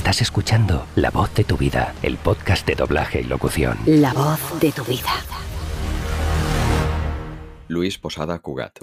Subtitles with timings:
[0.00, 3.76] Estás escuchando La voz de tu vida, el podcast de doblaje y locución.
[3.84, 5.10] La voz de tu vida.
[7.68, 8.78] Luis Posada Cugat.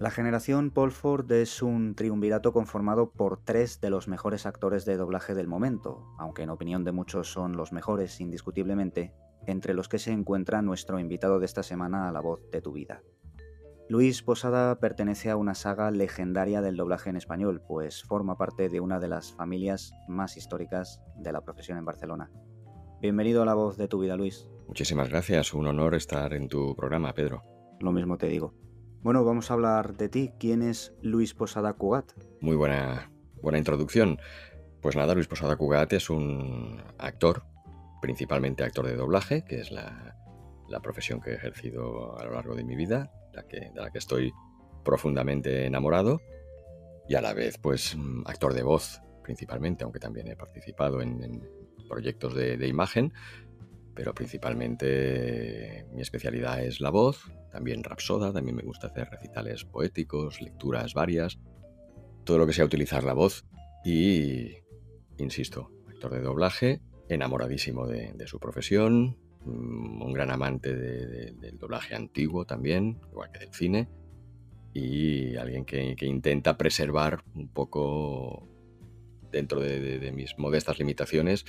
[0.00, 4.96] La generación Paul Ford es un triunvirato conformado por tres de los mejores actores de
[4.96, 9.14] doblaje del momento, aunque en opinión de muchos son los mejores indiscutiblemente,
[9.46, 12.72] entre los que se encuentra nuestro invitado de esta semana a la voz de tu
[12.72, 13.00] vida.
[13.92, 18.80] Luis Posada pertenece a una saga legendaria del doblaje en español, pues forma parte de
[18.80, 22.30] una de las familias más históricas de la profesión en Barcelona.
[23.02, 24.48] Bienvenido a la voz de tu vida, Luis.
[24.66, 27.42] Muchísimas gracias, un honor estar en tu programa, Pedro.
[27.80, 28.54] Lo mismo te digo.
[29.02, 30.32] Bueno, vamos a hablar de ti.
[30.40, 32.12] ¿Quién es Luis Posada Cugat?
[32.40, 34.18] Muy buena, buena introducción.
[34.80, 37.42] Pues nada, Luis Posada Cugat es un actor,
[38.00, 40.16] principalmente actor de doblaje, que es la,
[40.66, 43.90] la profesión que he ejercido a lo largo de mi vida, la que, de la
[43.90, 44.32] que estoy
[44.84, 46.20] profundamente enamorado,
[47.08, 51.42] y a la vez, pues, mm, actor de voz, principalmente, aunque también he participado en,
[51.88, 53.12] proyectos de, imagen,
[53.94, 60.40] pero principalmente mi especialidad es la voz, también rapsoda, también me gusta hacer recitales poéticos,
[60.40, 61.38] lecturas varias,
[62.24, 63.44] todo lo que sea utilizar la voz.
[63.84, 64.54] Y,
[65.18, 71.94] insisto, actor de doblaje, enamoradísimo de, su profesión, un gran amante de, de, del doblaje
[71.94, 73.88] antiguo también, igual que del cine,
[74.74, 78.48] y alguien que, intenta preservar un poco
[79.30, 81.44] dentro de, mis modestas limitaciones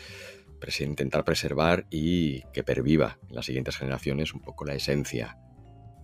[0.80, 5.38] intentar preservar y que perviva en las siguientes generaciones un poco la esencia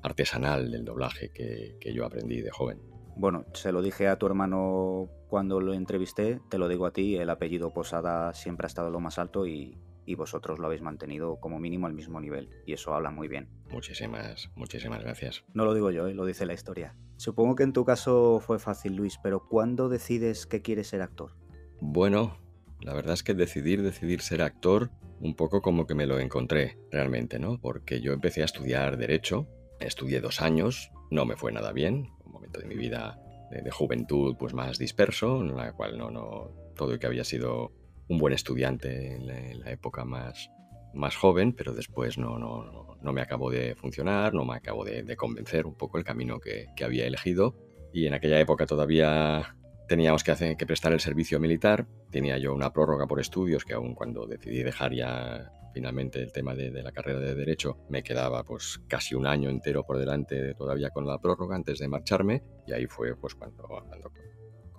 [0.04, 2.82] artesanal del doblaje que, yo aprendí de joven.
[3.16, 7.16] Bueno, se lo dije a tu hermano cuando lo entrevisté, te lo digo a ti,
[7.16, 9.78] el apellido Posada siempre ha estado lo más alto y,
[10.10, 13.48] y vosotros lo habéis mantenido como mínimo al mismo nivel, y eso habla muy bien.
[13.70, 15.44] Muchísimas, muchísimas gracias.
[15.54, 16.16] No lo digo yo, ¿eh?
[16.16, 16.96] lo dice la historia.
[17.18, 21.36] Supongo que en tu caso fue fácil, Luis, pero ¿cuándo decides que quieres ser actor?
[21.80, 22.40] Bueno,
[22.82, 24.90] la verdad es que decidir, decidir ser actor,
[25.20, 27.62] un poco como que me lo encontré realmente, ¿no?
[27.62, 29.48] Porque yo empecé a estudiar Derecho,
[29.80, 33.70] estudié dos años, no me fue nada bien, un momento de mi vida de, de
[33.70, 37.74] juventud pues más disperso, en la cual no, no, todo y que había sido
[38.10, 39.28] un buen estudiante en
[39.60, 40.50] la, época más,
[40.94, 45.16] más joven, pero después no, no, no, me acabó de funcionar, no me acabó de,
[45.16, 47.56] convencer un poco el camino que, que había elegido.
[47.94, 49.56] Y en aquella época todavía
[49.88, 51.88] teníamos que, hacer, que prestar el servicio militar.
[52.12, 56.56] Tenía yo una prórroga por estudios que aún cuando decidí dejar ya finalmente el tema
[56.56, 60.56] de, de, la carrera de Derecho, me quedaba pues casi un año entero por delante
[60.56, 62.44] todavía con la prórroga antes de marcharme.
[62.66, 63.68] Y ahí fue pues cuando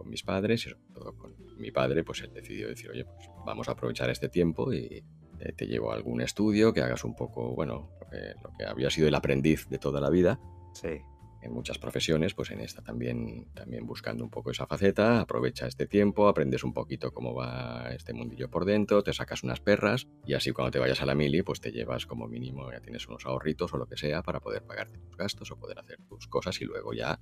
[0.00, 3.28] con, mis padres y sobre todo con mi padre, pues él decidió decir, oye, pues
[3.44, 5.04] vamos a aprovechar este tiempo y
[5.40, 8.64] eh, te llevo a algún estudio, que hagas un poco, bueno, lo que, lo que
[8.64, 10.40] había sido el aprendiz de toda la vida.
[10.74, 11.00] Sí
[11.42, 15.86] en muchas profesiones, pues en esta también, también buscando un poco esa faceta, aprovecha este
[15.86, 20.34] tiempo, aprendes un poquito cómo va este mundillo por dentro, te sacas unas perras y
[20.34, 23.24] así cuando te vayas a la mili, pues te llevas como mínimo, ya tienes unos
[23.26, 26.60] ahorritos o lo que sea para poder pagarte tus gastos o poder hacer tus cosas
[26.60, 27.20] y luego ya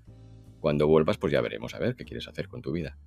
[0.60, 2.98] cuando vuelvas pues ya veremos a ver qué quieres hacer con tu vida.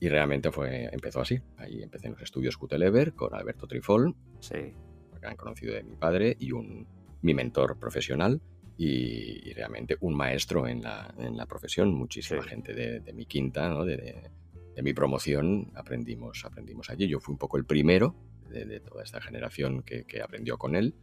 [0.00, 1.40] Y realmente fue, empezó así.
[1.58, 4.72] Ahí empecé en los estudios Cutelever con Alberto Trifol, sí.
[5.20, 6.86] gran conocido de mi padre y un,
[7.20, 8.40] mi mentor profesional
[8.78, 11.92] y, y, realmente un maestro en la, en la profesión.
[11.92, 12.48] Muchísima sí.
[12.48, 13.84] gente de, de, mi quinta, ¿no?
[13.84, 14.30] de, de,
[14.74, 17.06] de, mi promoción, aprendimos, aprendimos allí.
[17.06, 18.16] Yo fui un poco el primero
[18.48, 20.94] de, toda esta generación que, que, aprendió con él.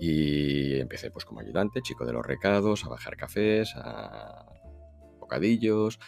[0.00, 4.53] Y empecé pues como ayudante, chico de los recados, a bajar cafés, a
[5.34, 5.98] bocadillos,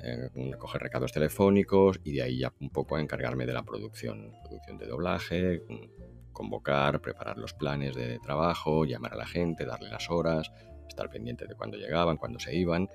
[0.00, 0.28] eh,
[0.58, 4.78] coger recados telefónicos y de ahí ya un poco a encargarme de la producción, producción
[4.78, 5.62] de doblaje,
[6.32, 10.50] convocar, preparar los planes de trabajo, llamar a la gente, darle las horas,
[10.88, 12.88] estar pendiente de cuándo llegaban, cuándo se iban,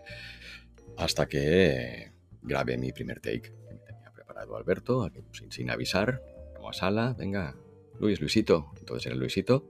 [0.97, 2.11] hasta que
[2.41, 6.21] grabé mi primer take, que me tenía preparado Alberto, sin, sin avisar,
[6.55, 7.55] como a sala, venga,
[7.99, 9.65] Luis, Luisito, entonces era Luisito,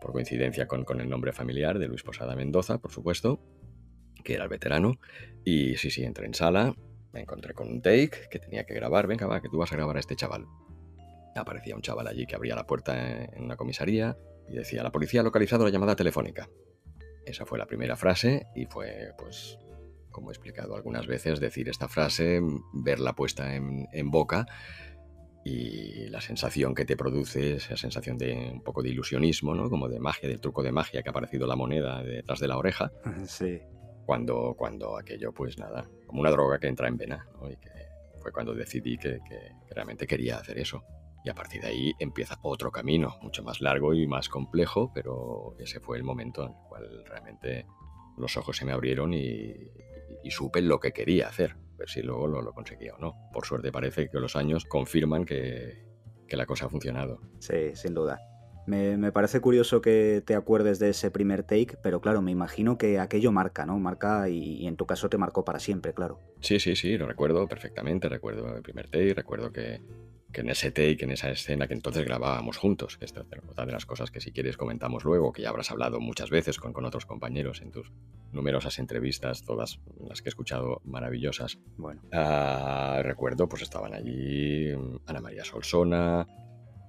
[0.00, 3.40] por coincidencia con, con el nombre familiar de Luis Posada Mendoza, por supuesto,
[4.24, 4.98] que era el veterano,
[5.44, 6.74] y sí, sí, entré en sala,
[7.12, 9.76] me encontré con un take que tenía que grabar, venga, va, que tú vas a
[9.76, 10.46] grabar a este chaval
[11.40, 14.16] aparecía un chaval allí que abría la puerta en una comisaría
[14.48, 16.48] y decía, la policía ha localizado la llamada telefónica.
[17.24, 19.58] Esa fue la primera frase y fue, pues,
[20.10, 22.40] como he explicado algunas veces, decir esta frase,
[22.72, 24.46] verla puesta en, en boca
[25.44, 29.68] y la sensación que te produce, esa sensación de un poco de ilusionismo, ¿no?
[29.68, 32.56] Como de magia, del truco de magia que ha aparecido la moneda detrás de la
[32.56, 32.92] oreja.
[33.26, 33.60] Sí.
[34.06, 37.26] Cuando, cuando aquello, pues nada, como una droga que entra en vena.
[37.50, 37.70] Y que
[38.20, 40.82] fue cuando decidí que, que, realmente quería hacer eso.
[41.24, 45.56] Y a partir de ahí empieza otro camino, mucho más largo y más complejo, pero
[45.58, 47.66] ese fue el momento en el cual realmente
[48.18, 49.54] los ojos se me abrieron y,
[50.22, 51.56] y supe lo que quería hacer.
[51.76, 53.14] ver si luego lo, lo conseguía o no.
[53.32, 55.84] Por suerte parece que los años confirman que,
[56.26, 57.20] que la cosa ha funcionado.
[57.38, 58.18] Sí, sin duda.
[58.66, 62.78] Me, me, parece curioso que te acuerdes de ese primer take, pero claro, me imagino
[62.78, 63.78] que aquello marca, ¿no?
[63.78, 66.18] Marca y, y, en tu caso te marcó para siempre, claro.
[66.40, 68.08] Sí, sí, sí, lo recuerdo perfectamente.
[68.08, 69.80] Recuerdo el primer take, recuerdo que,
[70.34, 73.64] que en ese take, en esa escena que entonces grabábamos juntos, que esta es otra
[73.64, 76.72] de las cosas que si quieres comentamos luego, que ya habrás hablado muchas veces con,
[76.74, 77.90] con otros compañeros en tus
[78.32, 81.58] numerosas entrevistas, todas las que he escuchado maravillosas.
[81.76, 82.02] Bueno.
[82.12, 84.72] Uh, recuerdo, pues estaban allí
[85.06, 86.26] Ana María Solsona,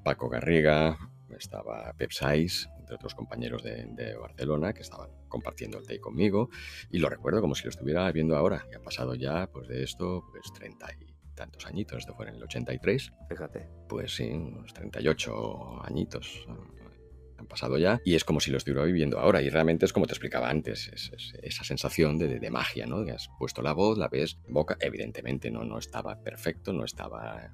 [0.03, 0.97] Paco Garriga,
[1.37, 6.49] estaba Pep Saiz, entre otros compañeros de, de, Barcelona que estaban compartiendo el take conmigo
[6.91, 8.65] y lo recuerdo como si lo estuviera viendo ahora.
[8.71, 12.35] Y ha pasado ya, pues de esto, pues 30 y tantos añitos, esto fue en
[12.35, 13.11] el 83.
[13.29, 13.67] Fíjate.
[13.87, 16.47] Pues sí, unos 38 añitos
[17.37, 20.07] han pasado ya y es como si lo estuviera viviendo ahora y realmente es como
[20.07, 23.03] te explicaba antes, es, es esa sensación de, de, de, magia, ¿no?
[23.03, 27.51] Que has puesto la voz, la ves, boca, evidentemente no, no estaba perfecto, no estaba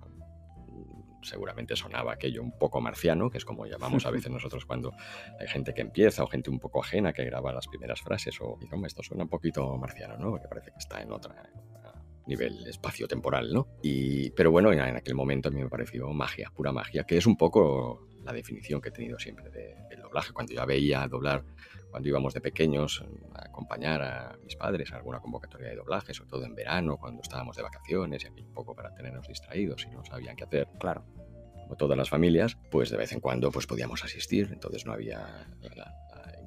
[1.21, 4.93] seguramente sonaba aquello un poco marciano, que es como llamamos a veces nosotros cuando
[5.39, 8.57] hay gente que empieza o gente un poco ajena que graba las primeras frases o,
[8.61, 10.31] y, no, esto suena un poquito marciano, ¿no?
[10.31, 11.93] Porque parece que está en otra, en otra
[12.27, 13.67] nivel espacio-temporal, ¿no?
[13.81, 17.17] Y, pero bueno, en, en, aquel momento a mí me pareció magia, pura magia, que
[17.17, 20.33] es un poco la definición que he tenido siempre de, del doblaje.
[20.33, 21.43] Cuando ya veía doblar,
[21.89, 23.03] cuando íbamos de pequeños
[23.33, 27.21] a acompañar a mis padres a alguna convocatoria de doblaje, sobre todo en verano, cuando
[27.21, 30.67] estábamos de vacaciones y aquí un poco para tenernos distraídos y no sabían qué hacer.
[30.79, 31.03] Claro.
[31.53, 35.47] Como todas las familias, pues de vez en cuando pues podíamos asistir, entonces no había
[35.75, 35.93] la,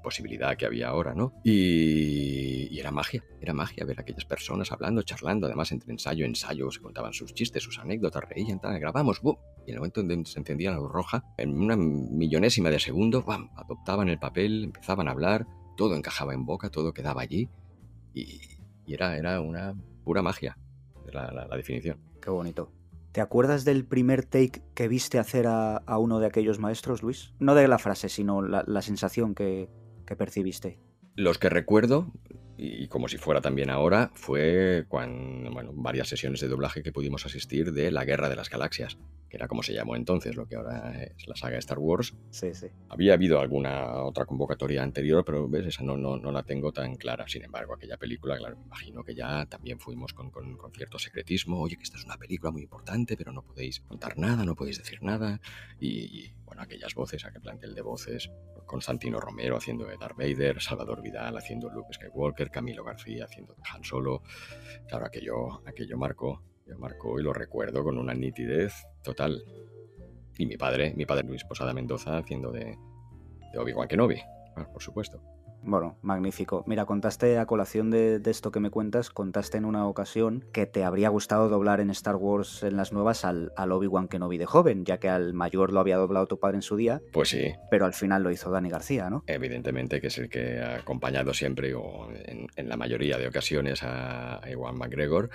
[0.04, 1.32] posibilidad que había ahora, ¿no?
[1.42, 6.24] Y, y, era magia, era magia ver a aquellas personas hablando, charlando, además entre ensayo
[6.24, 9.36] ensayo se contaban sus chistes, sus anécdotas, reían, tal, grabamos, ¡bum!
[9.66, 12.78] y en el momento en que se encendía la luz roja, en una millonésima de
[12.78, 13.50] segundo, ¡bam!
[13.56, 15.46] adoptaban el papel, empezaban a hablar,
[15.76, 17.48] todo encajaba en boca, todo quedaba allí
[18.12, 18.40] y,
[18.86, 19.74] y era, era una
[20.04, 20.56] pura magia,
[21.12, 21.98] la, la, la definición.
[22.20, 22.70] Qué bonito.
[23.12, 27.32] ¿Te acuerdas del primer take que viste hacer a, a, uno de aquellos maestros, Luis?
[27.38, 29.68] No de la frase, sino la, la sensación que,
[30.04, 30.78] que percibiste?
[31.16, 32.12] Los que recuerdo,
[32.56, 37.72] y como si fuera también ahora, fue cuando, varias sesiones de doblaje que pudimos asistir
[37.72, 38.98] de La Guerra de las Galaxias,
[39.34, 42.14] que era como se llamó entonces, lo que ahora es la saga Star Wars.
[42.30, 42.68] Sí, sí.
[42.88, 46.94] Había habido alguna otra convocatoria anterior, pero ves, esa no, no, no la tengo tan
[46.94, 47.26] clara.
[47.26, 51.00] Sin embargo, aquella película, claro, me imagino que ya también fuimos con, con, con cierto
[51.00, 51.60] secretismo.
[51.60, 54.78] Oye, que esta es una película muy importante, pero no podéis contar nada, no podéis
[54.78, 55.40] decir nada.
[55.80, 58.30] Y, y bueno, aquellas voces, aquel plantel de voces,
[58.66, 63.62] Constantino Romero haciendo de Darth Vader, Salvador Vidal haciendo Luke Skywalker, Camilo García haciendo de
[63.72, 64.22] Han Solo.
[64.86, 66.40] Claro, aquello, aquello marcó,
[66.78, 68.72] marcó y lo recuerdo con una nitidez
[69.02, 69.44] total.
[70.36, 72.76] Y mi padre, mi padre Luis Posada Mendoza haciendo de,
[73.52, 74.20] de Obi-Wan Kenobi,
[74.54, 75.22] bueno, por supuesto.
[75.66, 76.62] Bueno, magnífico.
[76.66, 80.66] Mira, contaste a colación de, de, esto que me cuentas, contaste en una ocasión que
[80.66, 84.44] te habría gustado doblar en Star Wars en las nuevas al, al Obi-Wan Kenobi de
[84.44, 87.00] joven, ya que al mayor lo había doblado tu padre en su día.
[87.12, 87.54] Pues sí.
[87.70, 89.24] Pero al final lo hizo Dani García, ¿no?
[89.26, 93.82] Evidentemente, que es el que ha acompañado siempre, o en, en la mayoría de ocasiones,
[93.82, 95.30] a Ewan McGregor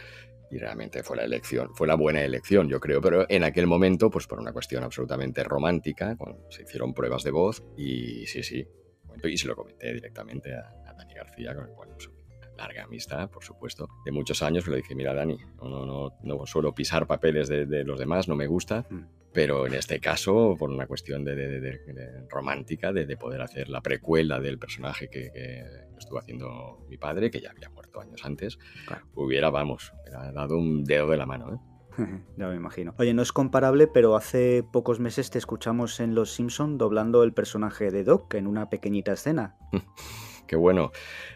[0.51, 4.09] y realmente fue la elección, fue la buena elección, yo creo, pero en aquel momento,
[4.09, 6.17] pues por una cuestión absolutamente romántica,
[6.49, 8.67] se hicieron pruebas de voz y sí, sí,
[9.23, 12.09] y se lo comenté directamente a, a Dani García, con el cual pues,
[12.57, 16.45] larga amistad, por supuesto, de muchos años, le dije, mira Dani, no, no, no, no
[16.45, 19.18] suelo pisar papeles de, de, los demás, no me gusta, mm.
[19.33, 24.39] Pero en este caso, por una cuestión de, de romántica, de, poder hacer la precuela
[24.39, 25.63] del personaje que, que,
[25.97, 28.57] estuvo haciendo mi padre, que ya había muerto años antes,
[28.87, 29.05] claro.
[29.13, 31.69] hubiera, vamos, hubiera dado un dedo de la mano, ¿eh?
[32.37, 32.93] ya me imagino.
[32.97, 37.33] Oye, no es comparable, pero hace pocos meses te escuchamos en Los Simpson doblando el
[37.33, 39.57] personaje de Doc en una pequeñita escena.
[40.47, 40.91] qué bueno,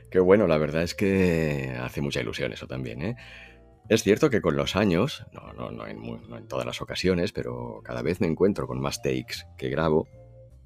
[0.10, 0.48] qué bueno.
[0.48, 3.16] La verdad es que hace mucha ilusión eso también, ¿eh?
[3.90, 7.32] Es cierto que con los años, no, no, no, en, no en todas las ocasiones,
[7.34, 10.08] pero cada vez me encuentro con más takes que grabo,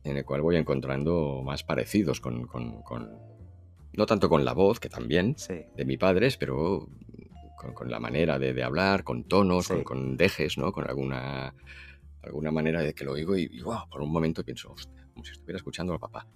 [0.03, 3.19] en el cual voy encontrando más parecidos con, con, con
[3.93, 5.55] no tanto con la voz, que también, sí.
[5.75, 6.87] de mi padre, pero
[7.57, 9.73] con, con la manera de, de, hablar, con tonos, sí.
[9.73, 10.71] con, con, dejes, ¿no?
[10.71, 11.55] Con alguna,
[12.21, 15.25] alguna manera de que lo oigo y, y wow, por un momento pienso, hostia, como
[15.25, 16.27] si estuviera escuchando al papá.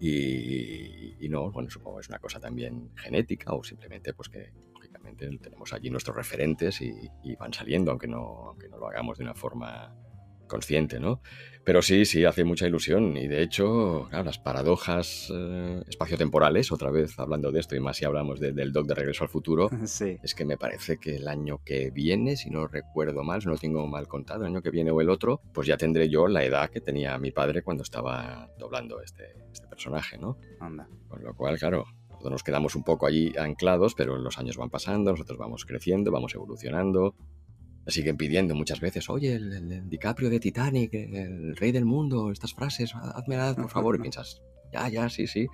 [0.00, 4.52] Y, y, no, bueno, supongo que es una cosa también genética o simplemente pues que
[5.16, 6.92] tenemos allí nuestros referentes y,
[7.24, 9.94] y van saliendo, aunque no, aunque no lo hagamos de una forma
[10.48, 11.20] consciente, ¿no?
[11.64, 16.90] Pero sí, sí, hace mucha ilusión y de hecho, claro, las paradojas eh, espaciotemporales, otra
[16.90, 19.68] vez hablando de esto y más si hablamos de, del doc de Regreso al Futuro,
[19.84, 20.16] sí.
[20.22, 23.52] es que me parece que el año que viene, si no recuerdo mal, si no
[23.52, 26.26] lo tengo mal contado, el año que viene o el otro, pues ya tendré yo
[26.26, 30.38] la edad que tenía mi padre cuando estaba doblando este, este personaje, ¿no?
[30.60, 30.88] Anda.
[31.06, 31.84] Con lo cual, claro,
[32.18, 36.10] Nosotros nos quedamos un poco allí anclados, pero los años van pasando, nosotros vamos creciendo,
[36.10, 37.14] vamos evolucionando.
[37.86, 42.32] Nos siguen pidiendo muchas veces, oye, el, el DiCaprio de Titanic, el rey del mundo,
[42.32, 43.94] estas frases, házmelas, por favor.
[43.94, 45.46] Y piensas, ya, ya, sí, sí.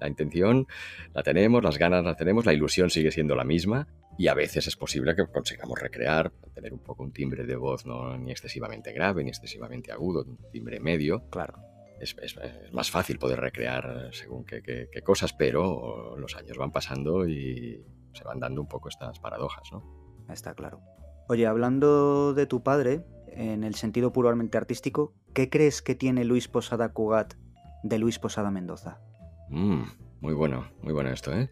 [0.00, 0.66] La intención
[1.12, 4.66] la tenemos, las ganas las tenemos, la ilusión sigue siendo la misma y a veces
[4.66, 8.94] es posible que consigamos recrear, tener un poco un timbre de voz no ni excesivamente
[8.94, 11.28] grave ni excesivamente agudo, un timbre medio.
[11.28, 11.75] Claro.
[12.00, 16.58] Es, es, es más fácil poder recrear según qué, qué, qué, cosas, pero los años
[16.58, 19.82] van pasando y se van dando un poco estas paradojas, ¿no?
[20.28, 20.80] Está claro.
[21.28, 26.48] Oye, hablando de tu padre, en el sentido puramente artístico, ¿qué crees que tiene Luis
[26.48, 27.34] Posada Cugat
[27.82, 29.00] de Luis Posada Mendoza?
[29.48, 29.82] Mm,
[30.20, 31.50] muy bueno, muy bueno esto, ¿eh?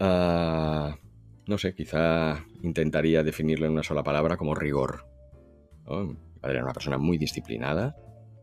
[0.00, 0.94] Uh,
[1.46, 5.06] no sé, quizá intentaría definirlo en una sola palabra como rigor.
[5.86, 6.04] ¿no?
[6.04, 7.96] Mi padre era una persona muy disciplinada,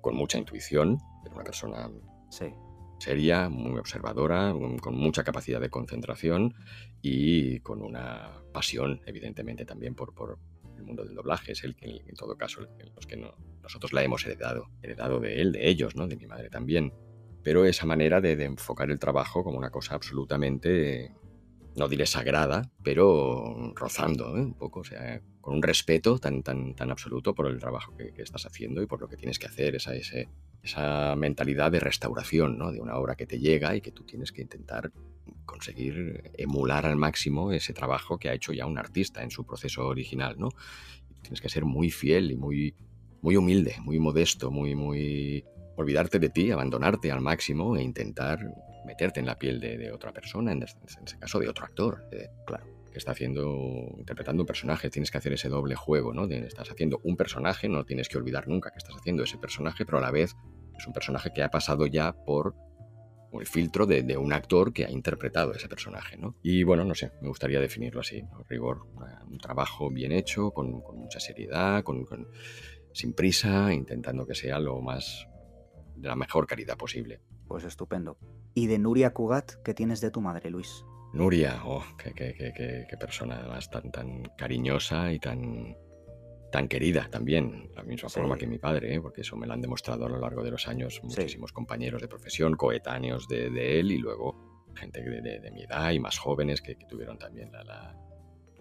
[0.04, 1.90] con mucha intuición, era una persona
[2.30, 2.54] sí.
[3.00, 6.54] seria, muy observadora, con mucha capacidad de concentración
[7.02, 10.40] y con una pasión, evidentemente, también por, por
[10.78, 11.54] el mundo del doblaje.
[11.54, 15.42] Es el que, en todo caso, los que no, nosotros la hemos heredado, heredado de
[15.42, 16.06] él, de ellos, ¿no?
[16.06, 16.94] de mi madre también.
[17.42, 21.14] Pero esa manera de, de enfocar el trabajo como una cosa absolutamente
[21.76, 24.42] no diré sagrada, pero rozando ¿eh?
[24.42, 28.14] un poco, o sea, con un respeto tan, tan, tan absoluto por el trabajo que,
[28.22, 29.94] estás haciendo y por lo que tienes que hacer, esa,
[30.62, 32.72] esa mentalidad de restauración ¿no?
[32.72, 34.92] de una obra que te llega y que tú tienes que intentar
[35.46, 39.86] conseguir emular al máximo ese trabajo que ha hecho ya un artista en su proceso
[39.88, 40.50] original, ¿no?
[41.22, 42.76] Tienes que ser muy fiel y muy,
[43.22, 48.40] muy humilde, muy modesto, muy, muy olvidarte de ti, abandonarte al máximo e intentar
[48.86, 52.30] meterte en la piel de, otra persona, en, este, ese caso de otro actor, eh,
[52.46, 56.28] claro, que está haciendo, interpretando un personaje, tienes que hacer ese doble juego, ¿no?
[56.28, 59.86] De, estás haciendo un personaje, no tienes que olvidar nunca que estás haciendo ese personaje,
[59.86, 60.36] pero a la vez
[60.78, 62.56] es un personaje que ha pasado ya por
[63.40, 66.36] el filtro de, de, un actor que ha interpretado ese personaje, ¿no?
[66.44, 70.82] Y bueno, no sé, me gustaría definirlo así, rigor, una, un trabajo bien hecho, con,
[70.82, 72.28] con mucha seriedad, con, con,
[72.94, 75.28] sin prisa, intentando que sea lo más
[75.96, 77.22] de la mejor calidad posible.
[77.48, 78.18] Pues estupendo.
[78.54, 80.86] ¿Y de Nuria Cugat qué tienes de tu madre, Luis?
[81.14, 85.78] Nuria, oh, qué, qué, qué, qué persona además tan, tan cariñosa y tan,
[86.52, 88.20] tan querida también, la misma sí.
[88.20, 89.02] forma que mi padre, ¿eh?
[89.02, 91.54] porque eso me lo han demostrado a lo largo de los años muchísimos sí.
[91.54, 95.92] compañeros de profesión, coetáneos de, de, él y luego gente de, de, de, mi edad
[95.92, 97.96] y más jóvenes que, que tuvieron también la, la,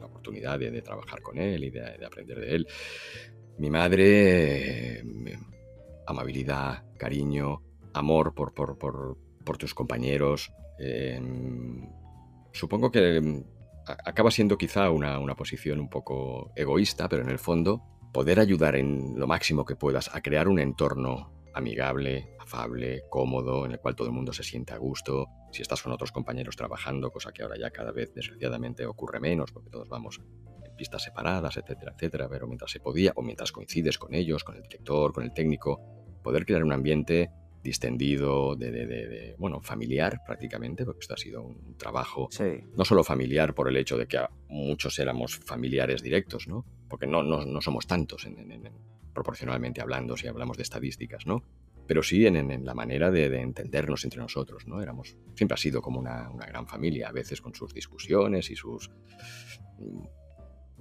[0.03, 2.67] la oportunidad de, trabajar con él y de, aprender de él.
[3.59, 5.39] Mi madre, eh,
[6.07, 7.63] amabilidad, cariño,
[7.95, 10.53] amor por, por, por, tus compañeros.
[10.79, 11.21] Eh,
[12.53, 13.45] supongo que mm,
[13.87, 17.83] acaba siendo quizá una, una, posición un poco egoísta, pero en el fondo
[18.13, 23.73] poder ayudar en lo máximo que puedas a crear un entorno amigable, afable, cómodo, en
[23.73, 25.29] el cual todo el mundo se siente a gusto.
[25.51, 29.53] Si estás con otros compañeros trabajando, cosa que ahora ya cada vez desgraciadamente ocurre menos,
[29.53, 30.21] porque todos vamos
[30.65, 34.57] en pistas separadas, etcétera, etcétera, pero mientras se podía, o mientras coincides con ellos, con
[34.57, 35.81] el director, con el técnico,
[36.23, 37.31] poder crear un ambiente
[37.63, 42.65] distendido, de, de, de, de, bueno, familiar prácticamente, porque esto ha sido un trabajo sí.
[42.77, 46.65] no solo familiar por el hecho de que muchos éramos familiares directos, ¿no?
[46.89, 48.73] Porque no, no, no somos tantos en, en, en,
[49.13, 51.43] proporcionalmente hablando si hablamos de estadísticas, ¿no?
[51.87, 54.81] Pero sí en, en la manera de, entendernos entre nosotros, ¿no?
[54.81, 58.57] Éramos, siempre ha sido como una, una gran familia, a veces con sus discusiones y
[58.57, 58.91] sus,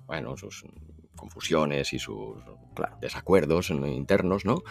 [0.05, 0.65] bueno, sus
[1.15, 2.37] confusiones y sus
[2.73, 2.97] claro.
[2.99, 4.63] desacuerdos internos, ¿no?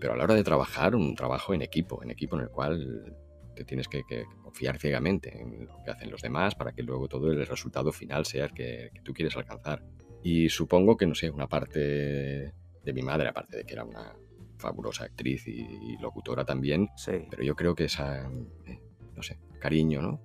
[0.00, 3.16] Pero a la hora de trabajar, un trabajo en equipo, en equipo en el cual
[3.54, 7.08] te tienes que, que, confiar ciegamente en lo que hacen los demás para que luego
[7.08, 9.82] todo el resultado final sea el que, que tú quieres alcanzar.
[10.22, 12.52] Y supongo que, no sé, una parte
[12.84, 14.14] de mi madre, aparte de que era una
[14.58, 17.12] fabulosa actriz y, y locutora también, sí.
[17.30, 18.30] pero yo creo que esa,
[18.66, 18.80] eh,
[19.14, 20.20] no sé, cariño, ¿no?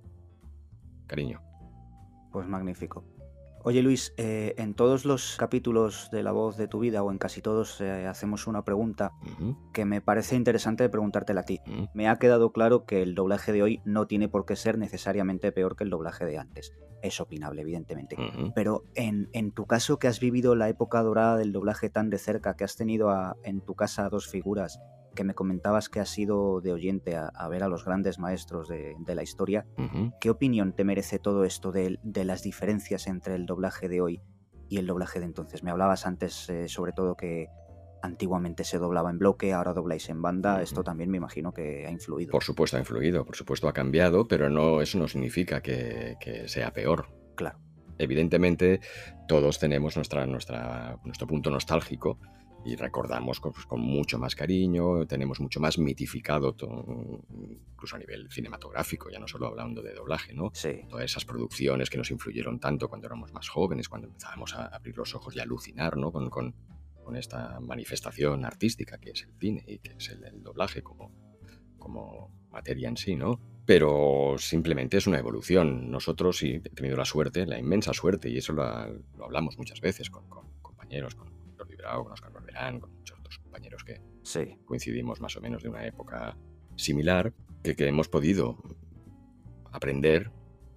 [1.07, 1.41] Cariño.
[2.31, 3.03] Pues magnífico.
[3.69, 7.19] Oye Luis, eh, en todos los capítulos de La voz de tu vida o en
[7.19, 9.71] casi todos eh, hacemos una pregunta uh -huh.
[9.73, 11.59] que me parece interesante de preguntártela a ti.
[11.67, 11.89] Uh -huh.
[11.93, 15.51] Me ha quedado claro que el doblaje de hoy no tiene por qué ser necesariamente
[15.51, 16.73] peor que el doblaje de antes.
[17.03, 18.15] Es opinable, evidentemente.
[18.17, 18.53] Uh -huh.
[18.55, 22.17] Pero en, en, tu caso que has vivido la época dorada del doblaje tan de
[22.17, 24.79] cerca, que has tenido a, en tu casa dos figuras
[25.19, 28.69] que me comentabas que has sido de oyente a, a ver a los grandes maestros
[28.69, 30.13] de, de la historia, uh -huh.
[30.21, 34.21] ¿qué opinión te merece todo esto de, de, las diferencias entre el doblaje de hoy
[34.69, 35.61] y el doblaje de entonces?
[35.61, 37.49] Me hablabas antes eh, sobre todo que
[38.01, 40.63] antiguamente se doblaba en bloque, ahora dobláis en banda, uh -huh.
[40.63, 42.31] esto también me imagino que ha influido.
[42.31, 46.47] Por supuesto ha influido, por supuesto ha cambiado, pero no, eso no significa que, que
[46.47, 47.07] sea peor.
[47.35, 47.59] Claro.
[47.97, 48.79] Evidentemente
[49.27, 52.19] todos tenemos nuestra, nuestra, nuestro punto nostálgico
[52.65, 56.55] y recordamos con, pues, con, mucho más cariño, tenemos mucho más mitificado,
[57.71, 60.51] incluso a nivel cinematográfico, ya no solo hablando de doblaje, ¿no?
[60.53, 60.81] Sí.
[60.89, 64.97] Todas esas producciones que nos influyeron tanto cuando éramos más jóvenes, cuando empezábamos a abrir
[64.97, 66.11] los ojos y alucinar, ¿no?
[66.11, 66.53] Con, con,
[67.03, 71.11] con esta manifestación artística que es el cine y que es el, el doblaje como,
[71.77, 73.39] como materia en sí, ¿no?
[73.65, 75.91] Pero simplemente es una evolución.
[75.91, 78.63] Nosotros sí he tenido la suerte, la inmensa suerte, y eso lo,
[79.17, 82.31] lo hablamos muchas veces con, con compañeros, con Jordi Bravo, con Oscar
[82.79, 84.57] Con muchos otros compañeros que sí.
[84.65, 86.37] coincidimos más o menos de una época
[86.75, 88.57] similar, que, que hemos podido
[89.71, 90.31] aprender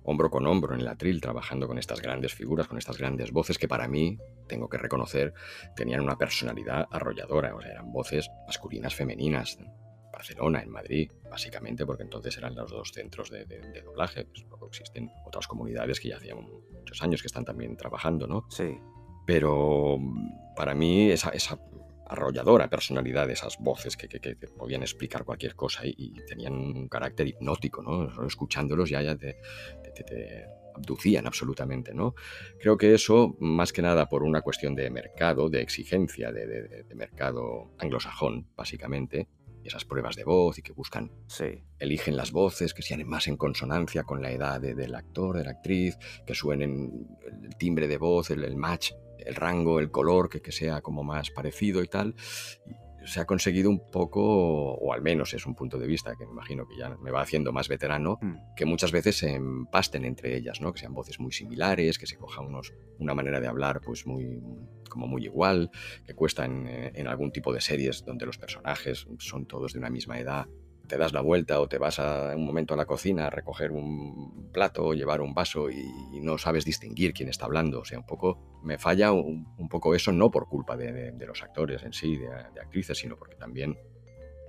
[0.05, 3.59] hombro con hombro en el atril, trabajando con estas grandes figuras, con estas grandes voces
[3.59, 5.33] que para mí, tengo que reconocer,
[5.77, 9.59] tenían una personalidad arrolladora, o sea, eran voces masculinas, femeninas,
[10.13, 14.25] Barcelona, en Madrid, básicamente porque entonces eran los dos centros de, de, de doblaje.
[14.27, 16.39] Pues luego existen otras comunidades que ya hacían
[16.71, 18.45] muchos años que están también trabajando, ¿no?
[18.51, 18.79] Sí.
[19.27, 19.99] Pero
[20.55, 21.59] para mí esa, esa
[22.13, 27.27] arrolladora personalidad de esas voces que, que, podían explicar cualquier cosa y, tenían un carácter
[27.27, 28.27] hipnótico, ¿no?
[28.27, 29.37] Escuchándolos ya, ya te,
[30.75, 32.15] abducían absolutamente, ¿no?
[32.59, 36.95] Creo que eso, más que nada por una cuestión de mercado, de exigencia de, de,
[36.95, 39.29] mercado anglosajón, básicamente,
[39.65, 41.65] esas pruebas de voz y que buscan, sí.
[41.79, 45.45] eligen las voces que sean más en consonancia con la edad de, del actor, de
[45.45, 47.07] la actriz, que suenen
[47.43, 51.05] el timbre de voz, el, el match, el rango, el color, que, que, sea como
[51.05, 52.15] más parecido y tal.
[53.05, 54.21] Se ha conseguido un poco,
[54.75, 57.23] o al menos es un punto de vista que me imagino que ya me va
[57.23, 58.55] haciendo más veterano, mm.
[58.57, 60.73] que muchas veces se empasten entre ellas, ¿no?
[60.73, 64.41] que sean voces muy similares, que se coja unos, una manera de hablar pues muy
[64.89, 65.71] como muy igual,
[66.07, 69.89] que cuesta en, en, algún tipo de series donde los personajes son todos de una
[69.89, 70.47] misma edad.
[70.93, 73.73] Te das la vuelta o te vas a un momento a la cocina a recoger
[73.73, 75.87] un plato o llevar un vaso y,
[76.21, 77.81] no sabes distinguir quién está hablando.
[77.81, 81.83] O sea, un poco me falla un, poco eso, no por culpa de los actores
[81.83, 83.79] en sí, de, de, actrices, sino porque también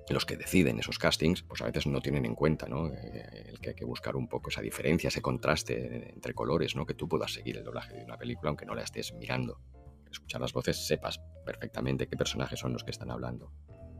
[0.09, 2.87] los que deciden esos castings, pues a veces no tienen en cuenta, ¿no?
[2.89, 6.85] Eh, el que hay que buscar un poco esa diferencia, ese contraste entre colores, ¿no?
[6.85, 9.61] Que tú puedas seguir el doblaje de una película aunque no la estés mirando
[10.13, 13.51] escuchar las voces sepas perfectamente qué personajes son los que están hablando.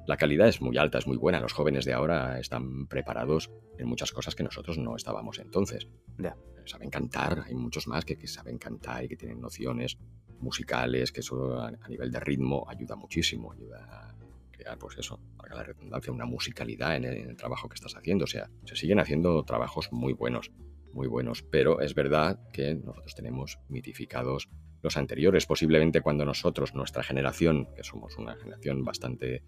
[0.06, 1.40] La calidad es muy alta, es muy buena.
[1.40, 5.88] Los jóvenes de ahora están preparados en muchas cosas que nosotros no estábamos entonces.
[6.18, 6.36] Yeah.
[6.66, 9.98] Saben cantar, hay muchos más que, que, saben cantar y que tienen nociones
[10.40, 14.16] musicales, que eso a, a nivel de ritmo ayuda muchísimo, ayuda a
[14.52, 17.96] crear, pues eso, para la redundancia, una musicalidad en el, en el trabajo que estás
[17.96, 18.26] haciendo.
[18.26, 20.52] O sea, se siguen haciendo trabajos muy buenos,
[20.94, 24.50] muy buenos, pero es verdad que nosotros tenemos mitificados
[24.82, 29.44] los anteriores, posiblemente cuando nosotros, nuestra generación, que somos una generación bastante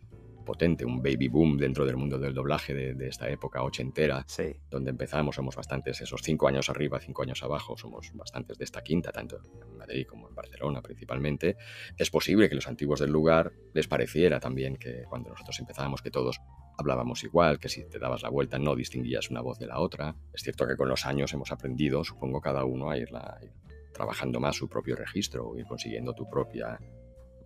[0.46, 4.56] potente, un baby boom dentro del mundo del doblaje de, de esta época ochentera, sí.
[4.70, 8.84] donde empezamos, somos bastantes, esos cinco años arriba, cinco años abajo, somos bastantes de esta
[8.84, 11.58] quinta, tanto en Madrid como en Barcelona principalmente,
[11.98, 16.12] es posible que los antiguos del lugar les pareciera también que cuando nosotros empezábamos que
[16.12, 16.40] todos
[16.78, 20.16] hablábamos igual, que si te dabas la vuelta no distinguías una voz de la otra.
[20.34, 23.52] Es cierto que con los años hemos aprendido, supongo, cada uno a irla, a ir
[23.94, 26.78] trabajando más su propio registro ir consiguiendo tu propia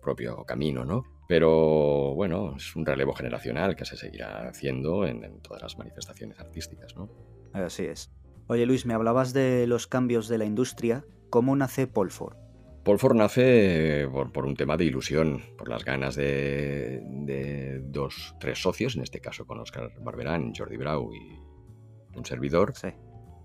[0.00, 1.04] propio camino, ¿no?
[1.28, 6.38] Pero bueno, es un relevo generacional que se seguirá haciendo en, en, todas las manifestaciones
[6.40, 7.08] artísticas, ¿no?
[7.52, 8.10] Así es.
[8.48, 11.04] Oye Luis, me hablabas de los cambios de la industria.
[11.30, 12.36] ¿Cómo nace Polford?
[12.82, 18.60] Polford nace por, por, un tema de ilusión, por las ganas de, de, dos, tres
[18.60, 21.38] socios, en este caso con Oscar Barberán, Jordi Brau y
[22.16, 22.88] un servidor, sí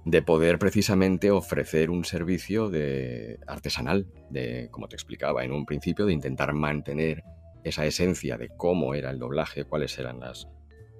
[0.06, 6.06] de poder precisamente ofrecer un servicio de artesanal, de, como te explicaba en un principio,
[6.06, 7.24] de intentar mantener
[7.64, 10.48] esa esencia de cómo era el doblaje, cuáles eran las,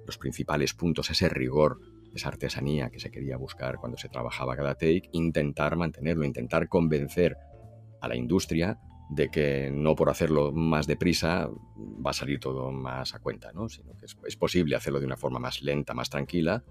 [0.04, 1.78] los principales puntos, ese rigor,
[2.12, 7.36] esa artesanía que se quería buscar cuando se trabajaba cada take, intentar mantenerlo, intentar convencer
[8.00, 11.48] a la industria de que no por hacerlo más deprisa
[12.04, 13.68] va a salir todo más a cuenta, ¿no?
[13.68, 16.64] sino que es, es posible hacerlo de una forma más lenta, más tranquila,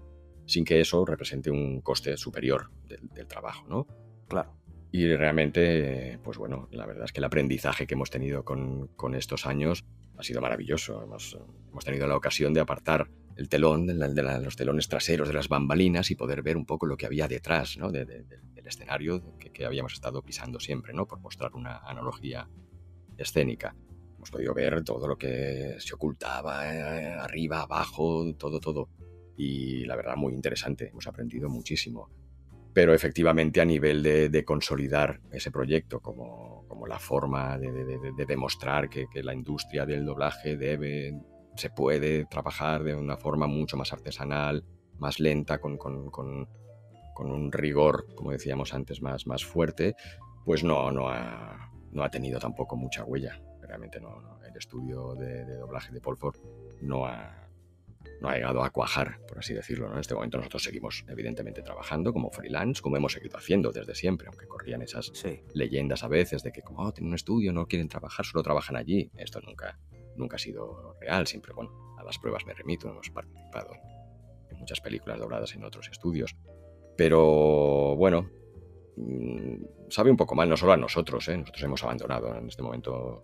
[0.46, 3.86] sin que eso represente un coste superior del, del trabajo, ¿no?
[4.28, 4.52] Claro.
[4.92, 9.14] Y realmente, pues bueno, la verdad es que el aprendizaje que hemos tenido con, con
[9.14, 9.84] estos años
[10.16, 11.02] ha sido maravilloso.
[11.02, 11.36] Hemos,
[11.70, 15.28] hemos, tenido la ocasión de apartar el telón, de, la, de la, los telones traseros
[15.28, 17.90] de las bambalinas y poder ver un poco lo que había detrás ¿no?
[17.90, 21.06] de, de, del escenario que, que, habíamos estado pisando siempre, ¿no?
[21.06, 22.48] por mostrar una analogía
[23.18, 23.76] escénica.
[24.16, 28.88] Hemos podido ver todo lo que se ocultaba eh, arriba, abajo, todo, todo
[29.36, 32.10] y la verdad muy interesante, hemos aprendido muchísimo.
[32.72, 37.98] Pero efectivamente a nivel de, de consolidar ese proyecto como, como la forma de, de,
[38.16, 41.18] de demostrar que, que, la industria del doblaje debe,
[41.56, 44.64] se puede trabajar de una forma mucho más artesanal,
[44.98, 46.48] más lenta, con, con, con,
[47.14, 49.94] con un rigor, como decíamos antes, más, más fuerte,
[50.44, 55.44] pues no, no, ha, no ha tenido tampoco mucha huella realmente no, el estudio de,
[55.56, 56.36] doblaje de Polford
[56.80, 57.45] no ha,
[58.20, 59.92] no ha llegado a cuajar, por así decirlo.
[59.92, 64.28] En este momento nosotros seguimos evidentemente trabajando como freelance, como hemos seguido haciendo desde siempre,
[64.28, 65.12] aunque corrían esas
[65.52, 68.76] leyendas a veces de que como oh, tienen un estudio, no quieren trabajar, solo trabajan
[68.76, 69.10] allí.
[69.16, 69.78] Esto nunca,
[70.16, 73.72] nunca ha sido real, siempre, bueno, a las pruebas me remito, hemos participado
[74.50, 76.36] en muchas películas dobladas en otros estudios.
[76.96, 78.30] Pero bueno,
[78.96, 81.36] mm, sabe un poco mal, no solo a nosotros, ¿eh?
[81.36, 83.22] nosotros hemos abandonado en este momento,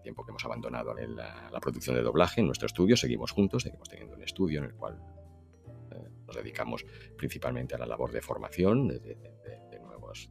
[0.00, 4.16] tiempo que hemos abandonado la, producción de doblaje en nuestro estudio, seguimos juntos, seguimos teniendo
[4.16, 4.98] un estudio en el cual
[5.92, 6.84] eh, nos dedicamos
[7.16, 10.30] principalmente a la labor de formación de, de, nuevas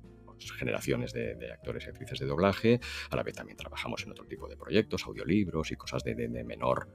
[0.58, 2.79] generaciones de, actores y actrices de doblaje,
[3.10, 6.88] a la vez también trabajamos en otro tipo de proyectos, audiolibros y cosas de, menor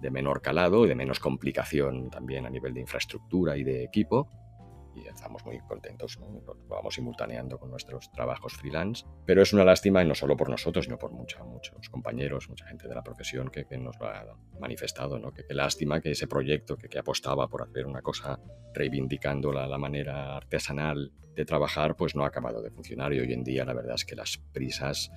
[0.00, 4.30] de menor calado y de menos complicación también a nivel de infraestructura y de equipo
[4.94, 6.42] y estamos muy contentos, ¿no?
[6.68, 10.84] vamos simultaneando con nuestros trabajos freelance, pero es una lástima y no solo por nosotros,
[10.84, 15.18] sino por mucha, muchos compañeros, mucha gente de la profesión que, nos lo ha manifestado,
[15.18, 15.32] ¿no?
[15.32, 18.38] que, lástima que ese proyecto que, apostaba por hacer una cosa
[18.74, 23.32] reivindicando la, la, manera artesanal de trabajar, pues no ha acabado de funcionar y hoy
[23.32, 25.10] en día la verdad es que las prisas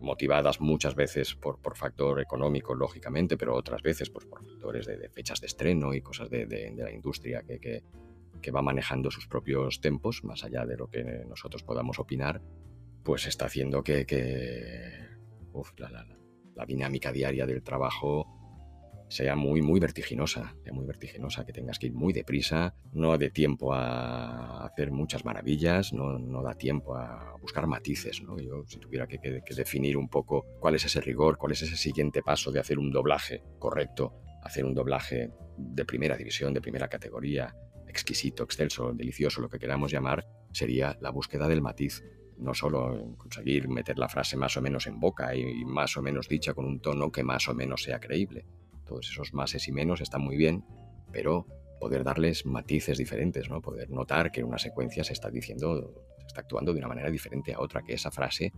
[0.00, 5.08] motivadas muchas veces por, por factor económico, lógicamente, pero otras veces pues, por factores de,
[5.10, 7.82] fechas de estreno y cosas de, de, de la industria que, que,
[8.40, 12.42] que va manejando sus propios tempos, más allá de lo que nosotros podamos opinar,
[13.02, 14.06] pues está haciendo que,
[15.78, 18.26] la, dinámica diaria del trabajo
[19.08, 23.74] sea muy, muy vertiginosa, muy vertiginosa, que tengas que ir muy deprisa, no dé tiempo
[23.74, 28.22] a hacer muchas maravillas, no, no da tiempo a buscar matices.
[28.22, 28.38] ¿no?
[28.38, 29.18] Yo, si tuviera que,
[29.56, 32.92] definir un poco cuál es ese rigor, cuál es ese siguiente paso de hacer un
[32.92, 37.54] doblaje correcto, hacer un doblaje de primera división, de primera categoría,
[37.90, 42.02] exquisito, excelso, delicioso, lo que queramos llamar, sería la búsqueda del matiz.
[42.38, 46.28] No solo conseguir meter la frase más o menos en boca y más o menos
[46.28, 48.46] dicha con un tono que más o menos sea creíble.
[48.86, 50.64] Todos esos máses y menos están muy bien,
[51.12, 51.46] pero
[51.78, 53.60] poder darles matices diferentes, ¿no?
[53.60, 57.10] Poder notar que en una secuencia se está diciendo, se está actuando de una manera
[57.10, 58.52] diferente a otra, que esa frase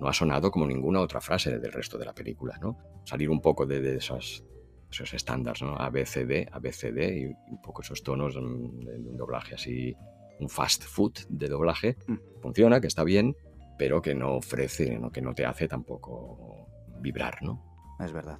[0.00, 2.78] no ha sonado como ninguna otra frase del resto de la película, ¿no?
[3.04, 4.44] Salir un poco de, de esas
[4.90, 5.76] esos estándares, ¿no?
[5.76, 9.16] A, B, C, D, A, B, C, D y un poco esos tonos de un
[9.16, 9.94] doblaje así,
[10.40, 11.96] un fast food de doblaje.
[12.06, 12.16] Mm.
[12.40, 13.36] Funciona, que está bien,
[13.78, 15.10] pero que no ofrece, ¿no?
[15.10, 16.68] que no te hace tampoco
[17.00, 17.62] vibrar, ¿no?
[18.00, 18.38] Es verdad.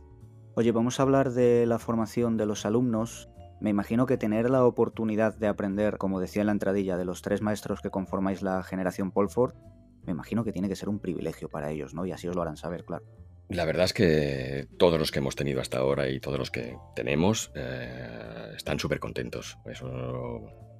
[0.55, 3.29] Oye, vamos a hablar de la formación de los alumnos.
[3.61, 7.23] Me imagino que tener la oportunidad de aprender, como decía en la entradilla, de los
[7.23, 9.55] tres maestros que conformáis la generación Polford,
[10.05, 12.07] me imagino que tiene que ser un privilegio para ellos, ¿no?
[12.07, 13.05] Y así os lo harán saber, claro.
[13.49, 16.77] La verdad es que todos los que hemos tenido hasta ahora y todos los que
[16.95, 19.57] tenemos eh, están súper contentos.
[19.65, 19.89] Eso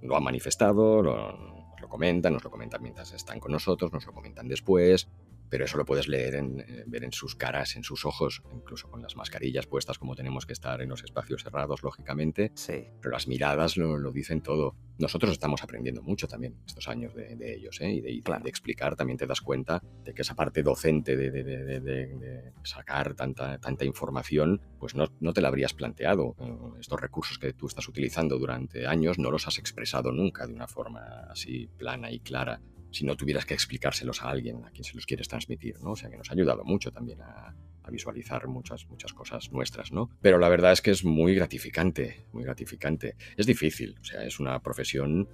[0.03, 4.13] lo, han manifestado, lo, lo comentan, nos lo comentan mientras están con nosotros, nos lo
[4.13, 5.09] comentan después
[5.49, 8.89] pero eso lo puedes leer en, eh, ver en sus caras, en sus ojos, incluso
[8.89, 12.53] con las mascarillas puestas como tenemos que estar en los espacios cerrados, lógicamente.
[12.55, 12.85] Sí.
[13.01, 14.75] Pero las miradas lo, dicen todo.
[14.99, 17.91] Nosotros estamos aprendiendo mucho también estos años de, ellos, ¿eh?
[17.91, 23.15] y, de, de, explicar también te das cuenta de que esa parte docente de, sacar
[23.15, 26.35] tanta, tanta información, pues no, no te la habrías planteado.
[26.81, 30.67] Estos recursos que tú estás utilizando durante años no los has expresado nunca de una
[30.67, 34.95] forma así plana y clara si no tuvieras que explicárselos a alguien a quien se
[34.95, 35.93] los quieres transmitir, ¿no?
[35.93, 37.55] O sea que nos ha ayudado mucho también a,
[37.91, 40.11] visualizar muchas, muchas cosas nuestras, ¿no?
[40.21, 43.17] Pero la verdad es que es muy gratificante, muy gratificante.
[43.35, 45.27] Es difícil, o sea, es una profesión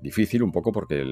[0.00, 1.02] difícil un poco porque,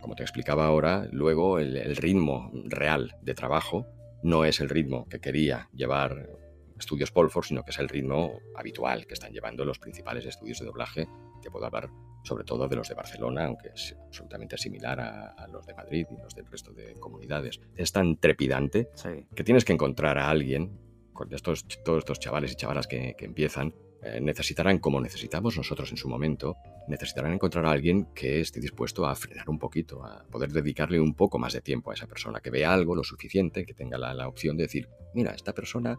[0.00, 3.86] como te explicaba ahora, luego el, el ritmo real de trabajo
[4.22, 6.30] no es el ritmo que quería llevar
[6.78, 10.64] estudios Polford, sino que es el ritmo habitual que están llevando los principales estudios de
[10.64, 11.08] doblaje.
[11.42, 11.90] Te puedo hablar
[12.22, 16.22] sobre todo de los de Barcelona, aunque es absolutamente similar a, los de Madrid y
[16.22, 17.60] los del resto de comunidades.
[17.76, 18.88] Es tan trepidante
[19.34, 20.78] que tienes que encontrar a alguien,
[21.12, 25.96] con estos, todos estos chavales y chavalas que, empiezan, eh, necesitarán, como necesitamos nosotros en
[25.96, 26.56] su momento,
[26.88, 31.14] necesitarán encontrar a alguien que esté dispuesto a frenar un poquito, a poder dedicarle un
[31.14, 34.14] poco más de tiempo a esa persona, que vea algo lo suficiente, que tenga la,
[34.14, 35.98] la opción de decir, mira, esta persona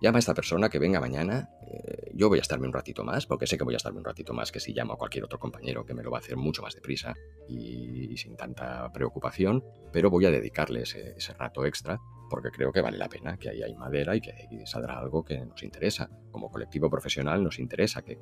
[0.00, 3.26] llama a esta persona que venga mañana, eh, yo voy a estarme un ratito más,
[3.26, 5.38] porque sé que voy a estarme un ratito más que si llamo a cualquier otro
[5.38, 7.14] compañero que me lo va a hacer mucho más deprisa
[7.48, 12.98] y, sin tanta preocupación, pero voy a dedicarle ese, rato extra porque creo que vale
[12.98, 16.08] la pena, que ahí hay madera y que ahí saldrá algo que nos interesa.
[16.30, 18.16] Como colectivo profesional nos interesa que,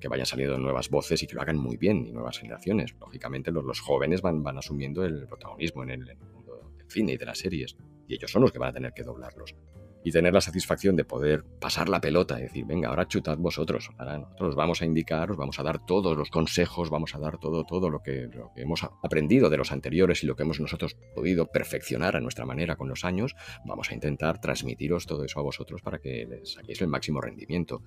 [0.00, 2.94] que, vayan saliendo nuevas voces y que lo hagan muy bien y nuevas generaciones.
[3.00, 6.90] Lógicamente los, los jóvenes van, van asumiendo el protagonismo en el, en el mundo del
[6.90, 7.76] cine y de las series
[8.08, 9.54] y ellos son los que van a tener que doblarlos
[10.04, 13.90] y tener la satisfacción de poder pasar la pelota y decir, venga, ahora chutad vosotros,
[13.98, 17.18] ahora nosotros os vamos a indicar, os vamos a dar todos los consejos, vamos a
[17.18, 20.42] dar todo, todo lo que, lo que hemos aprendido de los anteriores y lo que
[20.42, 23.34] hemos nosotros podido perfeccionar a nuestra manera con los años,
[23.64, 27.82] vamos a intentar transmitiros todo eso a vosotros para que les saquéis el máximo rendimiento.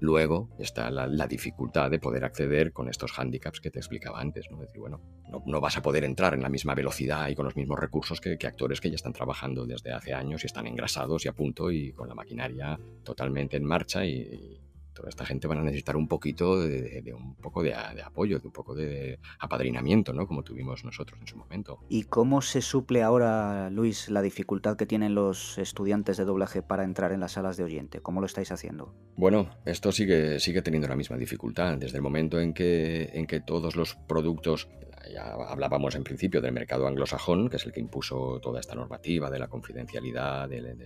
[0.00, 4.46] Luego está la, dificultad de poder acceder con estos handicaps que te explicaba antes.
[4.50, 4.58] ¿no?
[4.58, 5.00] decir, bueno,
[5.46, 8.38] no, vas a poder entrar en la misma velocidad y con los mismos recursos que,
[8.46, 11.92] actores que ya están trabajando desde hace años y están engrasados y a punto y
[11.92, 14.60] con la maquinaria totalmente en marcha y
[14.94, 18.52] toda esta gente van a necesitar un poquito de, un poco de, apoyo, de un
[18.52, 20.26] poco de apadrinamiento, ¿no?
[20.26, 21.80] Como tuvimos nosotros en su momento.
[21.88, 26.84] ¿Y cómo se suple ahora, Luis, la dificultad que tienen los estudiantes de doblaje para
[26.84, 28.00] entrar en las salas de oyente?
[28.00, 28.94] ¿Cómo lo estáis haciendo?
[29.16, 31.76] Bueno, esto sigue, sigue teniendo la misma dificultad.
[31.76, 34.68] Desde el momento en que, en que todos los productos
[35.12, 39.30] ya hablábamos en principio del mercado anglosajón, que es el que impuso toda esta normativa
[39.30, 40.76] de la confidencialidad, del,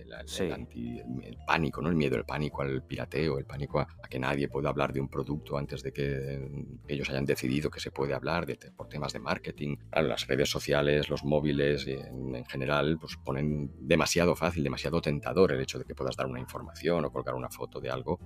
[1.45, 1.89] pánico, ¿no?
[1.89, 5.09] el miedo, el pánico al pirateo, el pánico a, que nadie pueda hablar de un
[5.09, 6.39] producto antes de que
[6.87, 9.77] ellos hayan decidido que se puede hablar de, por temas de marketing.
[9.91, 15.79] las redes sociales, los móviles en, general, pues ponen demasiado fácil, demasiado tentador el hecho
[15.79, 18.19] de que puedas dar una información o colgar una foto de algo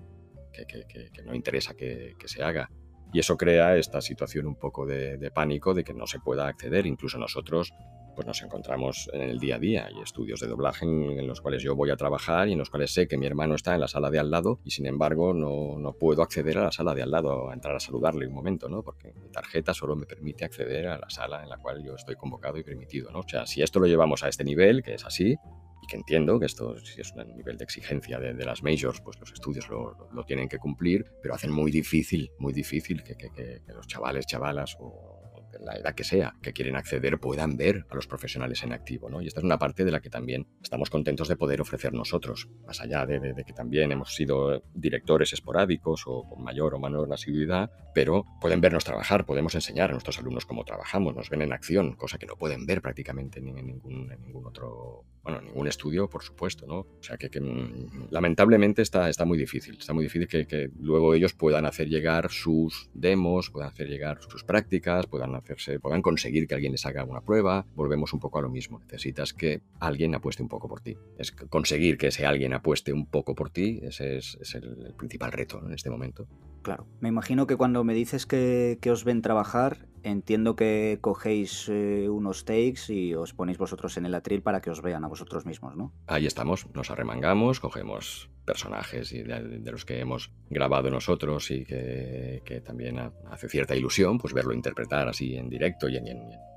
[0.52, 2.70] que, no interesa que se haga.
[3.14, 6.88] Y eso crea esta situación un poco de, pánico de que no se pueda acceder.
[6.88, 7.74] Incluso nosotros
[8.16, 9.86] pues nos encontramos en el día a día.
[9.88, 12.94] Hay estudios de doblaje en, los cuales yo voy a trabajar y en los cuales
[12.94, 15.80] sé que mi hermano está en la sala de al lado y sin embargo no,
[15.80, 18.70] no puedo acceder a la sala de al lado a entrar a saludarle un momento,
[18.70, 18.84] ¿no?
[18.84, 22.16] Porque mi tarjeta solo me permite acceder a la sala en la cual yo estoy
[22.16, 23.20] convocado y permitido, ¿no?
[23.20, 25.36] O sea, si esto lo llevamos a este nivel, que es así,
[25.84, 29.20] y que entiendo que esto si es un nivel de exigencia de, las majors, pues
[29.20, 33.74] los estudios lo, tienen que cumplir, pero hacen muy difícil, muy difícil que, que, que
[33.74, 35.23] los chavales, chavalas o
[35.64, 39.10] la edad que sea, que quieren acceder puedan ver a los profesionales en activo.
[39.10, 39.22] ¿no?
[39.22, 42.50] Y esta es una parte de la que también estamos contentos de poder ofrecer nosotros,
[42.66, 47.72] más allá de, que también hemos sido directores esporádicos o con mayor o menor asiduidad,
[47.94, 51.94] pero pueden vernos trabajar, podemos enseñar a nuestros alumnos cómo trabajamos, nos ven en acción,
[51.94, 56.24] cosa que no pueden ver prácticamente en ningún, en ningún otro, bueno, ningún estudio, por
[56.24, 56.66] supuesto.
[56.68, 56.80] ¿no?
[56.80, 61.14] O sea que, mm, lamentablemente está, está muy difícil, está muy difícil que, que luego
[61.14, 66.02] ellos puedan hacer llegar sus demos, puedan hacer llegar sus prácticas, puedan hacer se puedan
[66.02, 68.80] conseguir que alguien les haga una prueba, volvemos un poco a lo mismo.
[68.80, 70.98] Necesitas que alguien apueste un poco por ti.
[71.18, 75.62] Es conseguir que ese alguien apueste un poco por ti, ese es, el, principal reto
[75.66, 76.28] en este momento.
[76.62, 82.08] Claro, me imagino que cuando me dices que, os ven trabajar, entiendo que cogéis eh,
[82.10, 85.46] unos takes y os ponéis vosotros en el atril para que os vean a vosotros
[85.46, 85.94] mismos, ¿no?
[86.08, 92.62] Ahí estamos, nos arremangamos, cogemos personajes y de, los que hemos grabado nosotros y que,
[92.66, 96.06] también hace cierta ilusión pues verlo interpretar así en directo y en,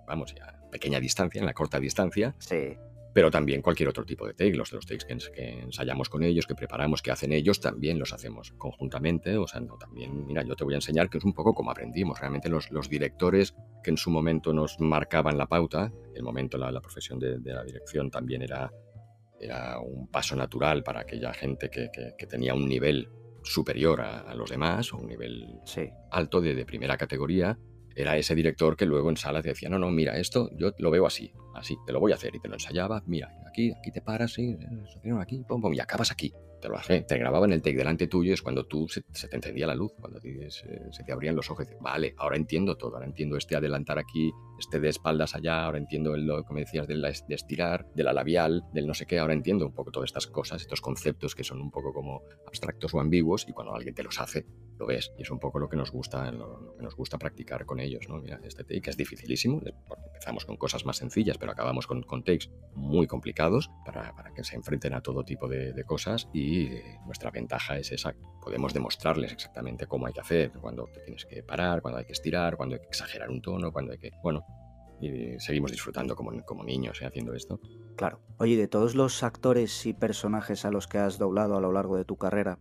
[0.07, 2.35] vamos, a pequeña distancia, en la corta distancia.
[2.39, 2.77] Sí.
[3.17, 6.47] Pero también cualquier otro tipo de take, los de los takes que, ensayamos con ellos,
[6.47, 9.39] que preparamos, que hacen ellos, también los hacemos conjuntamente.
[9.39, 11.71] O sea, no, también, mira, yo te voy a enseñar que es un poco como
[11.71, 12.21] aprendimos.
[12.21, 16.71] Realmente los, los directores que en su momento nos marcaban la pauta, el momento, la,
[16.71, 18.71] la profesión de, de la dirección también era
[19.41, 21.89] era un paso natural para aquella gente que,
[22.27, 23.09] tenía un nivel
[23.43, 25.59] superior a, los demás, o un nivel
[26.11, 27.59] alto de, de, primera categoría,
[27.97, 30.91] era ese director que luego en sala te decía, no, no, mira, esto yo lo
[30.91, 33.91] veo así, así, te lo voy a hacer, y te lo ensayaba, mira, aquí, aquí
[33.91, 34.57] te paras, sí,
[35.21, 36.33] aquí, pum, pum, y acabas aquí
[36.67, 39.67] te lo te grababa en el take delante tuyo, es cuando tú se, te encendía
[39.67, 41.67] la luz, cuando se, te abrían los ojos.
[41.81, 46.17] vale, ahora entiendo todo, ahora entiendo este adelantar aquí, este de espaldas allá, ahora entiendo
[46.17, 49.35] lo que me decías de, de estirar, de la labial, del no sé qué, ahora
[49.35, 53.01] entiendo un poco todas estas cosas, estos conceptos que son un poco como abstractos o
[53.01, 54.47] ambiguos y cuando alguien te los hace,
[54.79, 55.13] lo ves.
[55.19, 58.09] Y es un poco lo que nos gusta, lo, que nos gusta practicar con ellos,
[58.09, 58.21] ¿no?
[58.21, 62.49] Mira, este take es dificilísimo, porque empezamos con cosas más sencillas, pero acabamos con, takes
[62.75, 66.56] muy complicados para, para, que se enfrenten a todo tipo de cosas y
[67.05, 68.14] nuestra ventaja es esa.
[68.42, 72.12] Podemos demostrarles exactamente cómo hay que hacer, cuando te tienes que parar, cuando hay que
[72.12, 74.12] estirar, cuando hay que exagerar un tono, cuando hay que...
[74.23, 74.45] Bueno,
[75.01, 77.07] y seguimos disfrutando como, como niños ¿eh?
[77.07, 77.61] haciendo esto.
[77.97, 78.21] Claro.
[78.38, 81.97] Oye, de todos los actores y personajes a los que has doblado a lo largo
[81.97, 82.59] de tu carrera,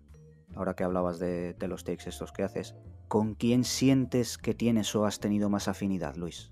[0.56, 2.76] ahora que hablabas de, los takes estos que haces,
[3.08, 6.52] ¿con quién sientes que tienes o has tenido más afinidad, Luis?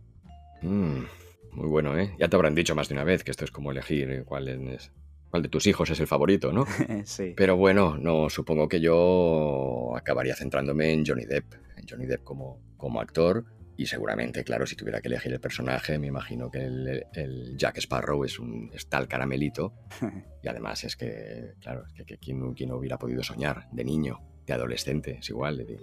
[0.61, 1.03] Mm,
[1.51, 2.15] muy bueno, ¿eh?
[2.19, 4.91] Ya te habrán dicho más de una vez que esto es como elegir cuál es
[5.33, 6.67] cuál de tus hijos es el favorito, ¿no?
[7.05, 7.33] sí.
[7.35, 12.61] Pero bueno, no, supongo que yo acabaría centrándome en Johnny Depp, en Johnny Depp como,
[12.77, 13.43] como actor.
[13.75, 18.23] Y seguramente, claro, si tuviera que elegir el personaje, me imagino que el, Jack Sparrow
[18.23, 19.73] es un tal caramelito.
[20.43, 25.17] y además es que, claro, es que, ¿quién, hubiera podido soñar de niño, de adolescente,
[25.19, 25.79] es igual, de,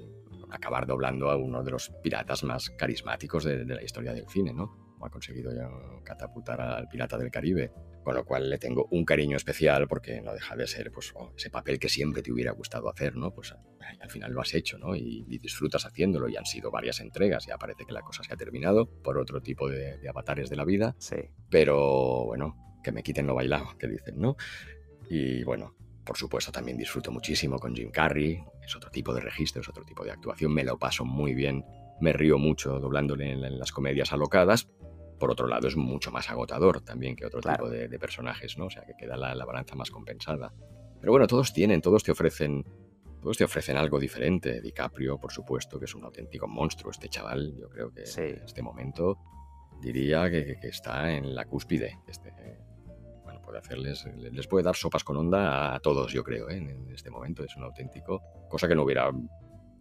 [0.53, 4.53] acabar doblando a uno de los piratas más carismáticos de, de la historia del cine,
[4.53, 4.91] ¿no?
[5.03, 5.69] ha conseguido ya
[6.05, 10.33] catapultar al Pirata del Caribe, con lo cual le tengo un cariño especial porque no
[10.33, 13.33] deja de ser pues, oh, ese papel que siempre te hubiera gustado hacer, ¿no?
[13.33, 14.97] Pues al final lo has hecho, ¿no?
[14.97, 18.37] Y, disfrutas haciéndolo y han sido varias entregas, ya parece que la cosa se ha
[18.37, 21.17] terminado por otro tipo de, de avatares de la vida, Sí.
[21.49, 24.37] pero bueno, que me quiten lo bailado, que dicen, ¿no?
[25.09, 29.63] Y bueno, por supuesto también disfruto muchísimo con Jim Carrey, es otro tipo de registro,
[29.63, 31.65] es otro tipo de actuación, me lo paso muy bien,
[32.01, 34.69] me río mucho doblándole en, en las comedias alocadas.
[35.21, 37.59] Por otro lado, es mucho más agotador también que otro Claro.
[37.65, 38.65] tipo de, de personajes, ¿no?
[38.67, 40.53] O sea, que queda la, la balanza más compensada.
[40.99, 42.65] Pero bueno, todos tienen, todos te ofrecen,
[43.23, 44.61] todos te ofrecen algo diferente.
[44.61, 46.91] DiCaprio, por supuesto, que es un auténtico monstruo.
[46.91, 48.23] Este chaval, yo creo que Sí.
[48.23, 49.19] en este momento
[49.81, 51.99] diría que, está en la cúspide.
[52.09, 52.33] Este,
[53.23, 56.57] bueno, puede hacerles, les puede dar sopas con onda a todos, yo creo, ¿eh?
[56.57, 57.45] en, en este momento.
[57.45, 59.11] Es un auténtico, cosa que no hubiera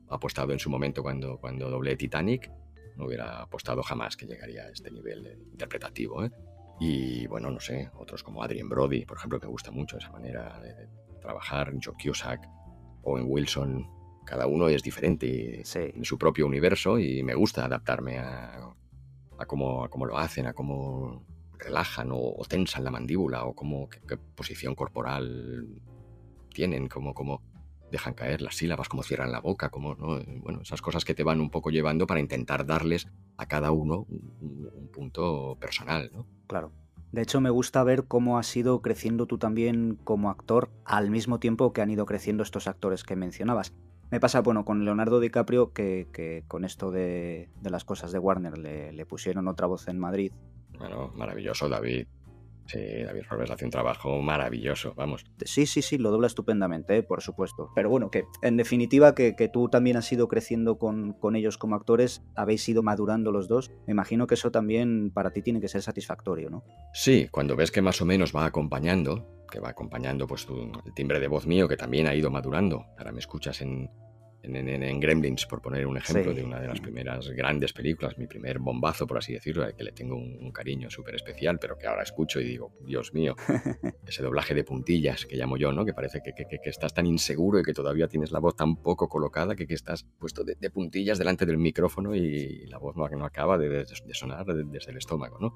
[0.10, 2.52] apostado en su momento cuando, cuando doblé Titanic.
[2.96, 6.24] No hubiera apostado jamás que llegaría a este nivel interpretativo.
[6.24, 6.32] ¿eh?
[6.80, 10.12] Y bueno, no sé, otros como Adrien Brody, por ejemplo, que me gusta mucho esa
[10.12, 10.88] manera de, de
[11.22, 12.48] trabajar, Joe Cusack,
[13.04, 13.88] Owen Wilson,
[14.26, 15.80] cada uno es diferente Sí.
[15.80, 18.74] en su propio universo y me gusta adaptarme a,
[19.38, 21.26] a, cómo, a cómo lo hacen, a cómo
[21.58, 25.68] relajan o, o tensan la mandíbula o cómo, qué, qué posición corporal
[26.54, 27.42] tienen, cómo, cómo
[27.92, 30.20] dejan caer las sílabas, cómo cierran la boca, cómo, ¿no?
[30.42, 34.06] bueno, esas cosas que te van un poco llevando para intentar darles a cada uno
[34.10, 36.26] un, un- un punto personal, ¿no?
[36.48, 36.72] Claro.
[37.12, 41.40] De hecho, me gusta ver cómo has ido creciendo tú también como actor al mismo
[41.40, 43.74] tiempo que han ido creciendo estos actores que mencionabas.
[44.12, 48.20] Me pasa, bueno, con Leonardo DiCaprio, que, que con esto de, de las cosas de
[48.20, 50.32] Warner le, le pusieron otra voz en Madrid.
[50.78, 52.08] Bueno, maravilloso, David.
[52.72, 55.26] Sí, David Robles hace un trabajo maravilloso, vamos.
[55.44, 57.04] Sí, sí, sí, lo dobla estupendamente, ¿eh?
[57.04, 57.72] por supuesto.
[57.74, 61.58] Pero bueno, que en definitiva que, que tú también has ido creciendo con, con ellos
[61.58, 63.72] como actores, habéis ido madurando los dos.
[63.88, 66.64] Me imagino que eso también para ti tiene que ser satisfactorio, ¿no?
[66.94, 70.94] Sí, cuando ves que más o menos va acompañando, que va acompañando pues tu- el
[70.94, 72.86] timbre de voz mío que también ha ido madurando.
[73.00, 73.90] Ahora me escuchas en,
[74.44, 76.38] en, en- en Gremlins, por poner un ejemplo Sí.
[76.38, 79.84] de una de las primeras grandes películas, mi primer bombazo, por así decirlo, al que
[79.84, 83.36] le tengo un, un cariño súper especial, pero que ahora escucho y digo, Dios mío,
[84.08, 85.86] ese doblaje de puntillas que llamo yo, ¿no?
[85.86, 88.76] Que parece que, que- que- estás tan inseguro y que todavía tienes la voz tan
[88.78, 92.96] poco colocada que, que estás puesto de, de puntillas delante del micrófono y la voz
[92.96, 95.54] no, no acaba de, de- de sonar de- desde el estómago, ¿no?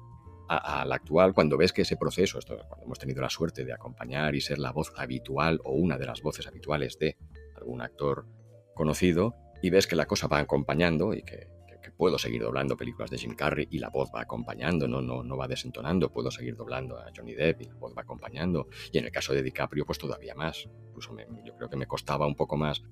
[0.48, 3.72] A- Al actual, cuando ves que ese proceso, esto, cuando hemos tenido la suerte de
[3.72, 7.16] acompañar y ser la voz habitual o una de las voces habituales de
[7.56, 8.26] algún actor
[8.74, 12.76] conocido, y ves que la cosa va acompañando y que, que- que puedo seguir doblando
[12.76, 16.30] películas de Jim Carrey y la voz va acompañando, no, no, no va desentonando, puedo
[16.30, 19.42] seguir doblando a Johnny Depp y la voz va acompañando, y en el caso de
[19.42, 20.66] DiCaprio, pues todavía más.
[20.88, 22.82] Incluso me- yo creo que me costaba un poco más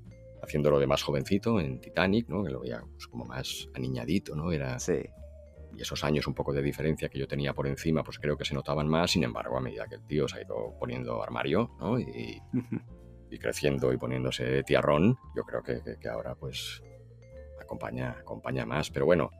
[0.42, 2.42] haciéndolo de más jovencito en Titanic, ¿no?
[2.44, 4.50] que lo veía pues, como más aniñadito, ¿no?
[4.52, 4.94] Era, Sí.
[5.74, 8.44] y esos años un poco de diferencia que yo tenía por encima, pues creo que
[8.44, 11.70] se notaban más, sin embargo, a medida que el tío se ha ido poniendo armario,
[11.80, 11.98] ¿no?
[11.98, 12.40] Y,
[13.32, 16.82] y creciendo y poniéndose tiarrón, yo creo que, que- que ahora pues
[17.60, 18.90] acompaña, acompaña más.
[18.90, 19.30] Pero bueno,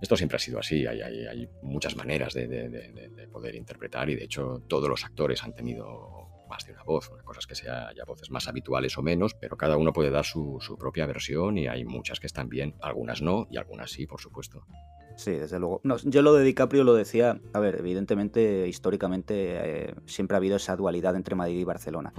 [0.00, 3.28] esto siempre ha sido así, hay, hay- hay muchas maneras de, de- de- de- de
[3.28, 7.22] poder interpretar y de hecho todos los actores han tenido más de una voz, una
[7.22, 10.24] cosa es que sea, haya voces más habituales o menos, pero cada uno puede dar
[10.24, 14.06] su, su propia versión y hay muchas que están bien, algunas no y algunas sí,
[14.06, 14.64] por supuesto.
[15.16, 15.80] Sí, desde luego.
[15.84, 20.56] No, yo lo de DiCaprio lo decía, a ver, evidentemente, históricamente eh, siempre ha habido
[20.56, 22.12] esa dualidad entre Madrid y Barcelona.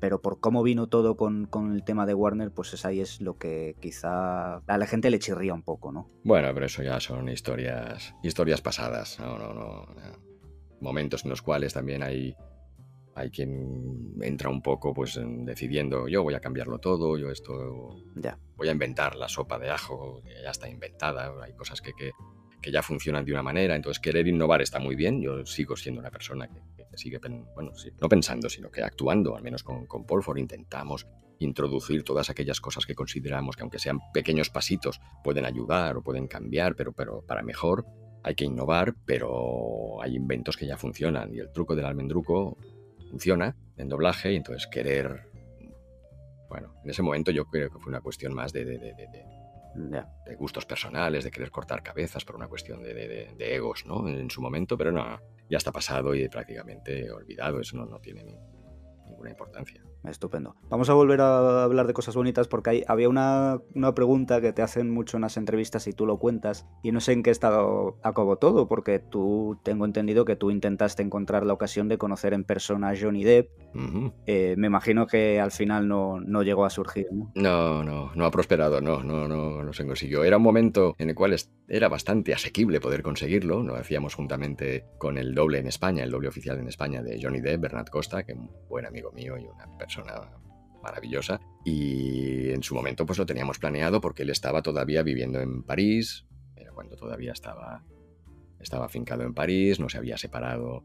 [0.00, 3.20] Pero por cómo vino todo con, con el tema de Warner, pues es ahí es
[3.20, 6.08] lo que quizá a la gente le chirría un poco, ¿no?
[6.22, 9.18] Bueno, pero eso ya son historias, historias pasadas.
[9.18, 10.34] No, no, no, no.
[10.80, 12.36] Momentos en los cuales también hay,
[13.14, 17.96] hay quien entra un poco pues en decidiendo yo voy a cambiarlo todo, yo esto
[18.16, 18.38] Ya.
[18.56, 22.10] voy a inventar la sopa de ajo, que ya está inventada, hay cosas que, que,
[22.60, 26.00] que ya funcionan de una manera, entonces querer innovar está muy bien, yo sigo siendo
[26.00, 27.18] una persona que, que sigue,
[27.54, 31.06] bueno, no pensando, sino que actuando, al menos con, con Polford intentamos
[31.38, 36.26] introducir todas aquellas cosas que consideramos que aunque sean pequeños pasitos pueden ayudar o pueden
[36.26, 37.84] cambiar, pero, pero para mejor
[38.22, 42.56] hay que innovar, pero hay inventos que ya funcionan y el truco del almendruco
[43.14, 45.30] funciona en doblaje y entonces querer...
[46.48, 49.08] Bueno, en ese momento yo creo que fue una cuestión más de, de- de- de-
[49.08, 49.24] de-
[49.92, 50.08] Ya.
[50.26, 53.84] de gustos personales, de querer cortar cabezas por una cuestión de, de- de- de egos,
[53.86, 54.08] ¿no?
[54.08, 55.04] En su momento, pero no,
[55.48, 58.38] ya está pasado y prácticamente olvidado, eso no, no tiene ni-
[59.06, 59.80] ninguna importancia.
[60.08, 60.56] Estupendo.
[60.68, 64.52] Vamos a volver a hablar de cosas bonitas porque hay, había una, una, pregunta que
[64.52, 67.30] te hacen mucho en las entrevistas y tú lo cuentas y no sé en qué
[67.30, 72.34] estado acabó todo porque tú tengo entendido que tú intentaste encontrar la ocasión de conocer
[72.34, 73.50] en persona a Johnny Depp.
[74.26, 77.32] Eh, me imagino que al final no, no llegó a surgir, ¿no?
[77.34, 80.22] No, no, no ha prosperado, no, no, no, no se consiguió.
[80.24, 81.34] Era un momento en el cual
[81.68, 83.62] era bastante asequible poder conseguirlo.
[83.62, 87.40] Lo hacíamos juntamente con el doble en España, el doble oficial en España de Johnny
[87.40, 89.93] Depp, Bernard Costa, que es un buen amigo mío y una persona
[90.82, 91.40] maravillosa.
[91.64, 96.26] Y en su momento pues lo teníamos planeado porque él estaba todavía viviendo en París,
[96.56, 97.84] era cuando todavía estaba,
[98.60, 100.84] estaba afincado en París, no se había separado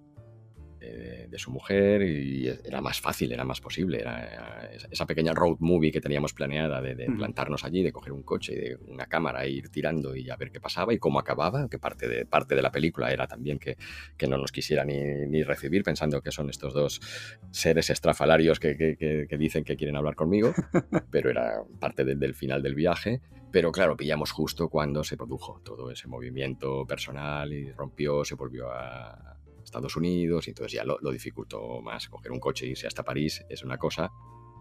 [0.80, 4.00] de, su mujer y era más fácil, era más posible.
[4.00, 8.54] Era, esa pequeña road movie que teníamos planeada de, plantarnos allí, de coger un coche
[8.54, 11.70] y de una cámara e ir tirando y a ver qué pasaba y cómo acababa,
[11.70, 13.78] que parte de, parte de la película era también que,
[14.18, 17.00] que no nos quisiera ni, ni, recibir pensando que son estos dos
[17.52, 20.54] seres estrafalarios que, que dicen que quieren hablar conmigo,
[21.12, 23.22] pero era parte del final del viaje.
[23.52, 28.72] Pero claro, pillamos justo cuando se produjo todo ese movimiento personal y rompió, se volvió
[28.72, 29.39] a,
[29.70, 32.10] Estados Unidos, y entonces ya lo, lo dificultó más.
[32.10, 34.12] Coger un coche e irse hasta París es una cosa,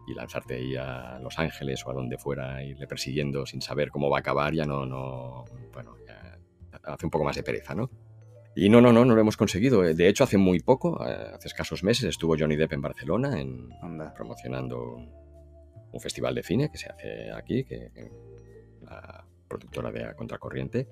[0.09, 4.09] y lanzarte ahí a Los Ángeles o a donde fuera, irle persiguiendo sin saber cómo
[4.09, 6.39] va a acabar, ya no, no, bueno, ya
[6.83, 7.91] hace un poco más de pereza, ¿no?
[8.57, 9.83] Y no, no, no, no lo hemos conseguido.
[9.83, 13.69] De hecho, hace muy poco, eh, hace escasos meses, estuvo Johnny Depp en Barcelona en,
[14.17, 14.97] promocionando
[15.93, 17.91] un festival de cine que se hace aquí, que
[18.83, 20.89] la productora de Contracorriente,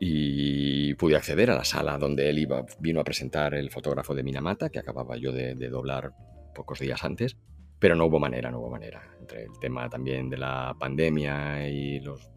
[0.00, 4.22] y pude acceder a la sala donde él iba, vino a presentar el fotógrafo de
[4.22, 6.12] Minamata, que acababa yo de, doblar
[6.54, 7.36] pocos días antes,
[7.78, 9.02] pero no hubo manera, no hubo manera.
[9.20, 12.30] Entre el tema también de la pandemia y las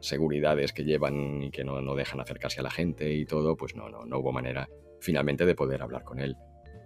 [0.00, 3.74] seguridades que llevan y que no, no, dejan acercarse a la gente y todo, pues
[3.74, 4.68] no, no, no hubo manera
[5.00, 6.36] finalmente de poder hablar con él.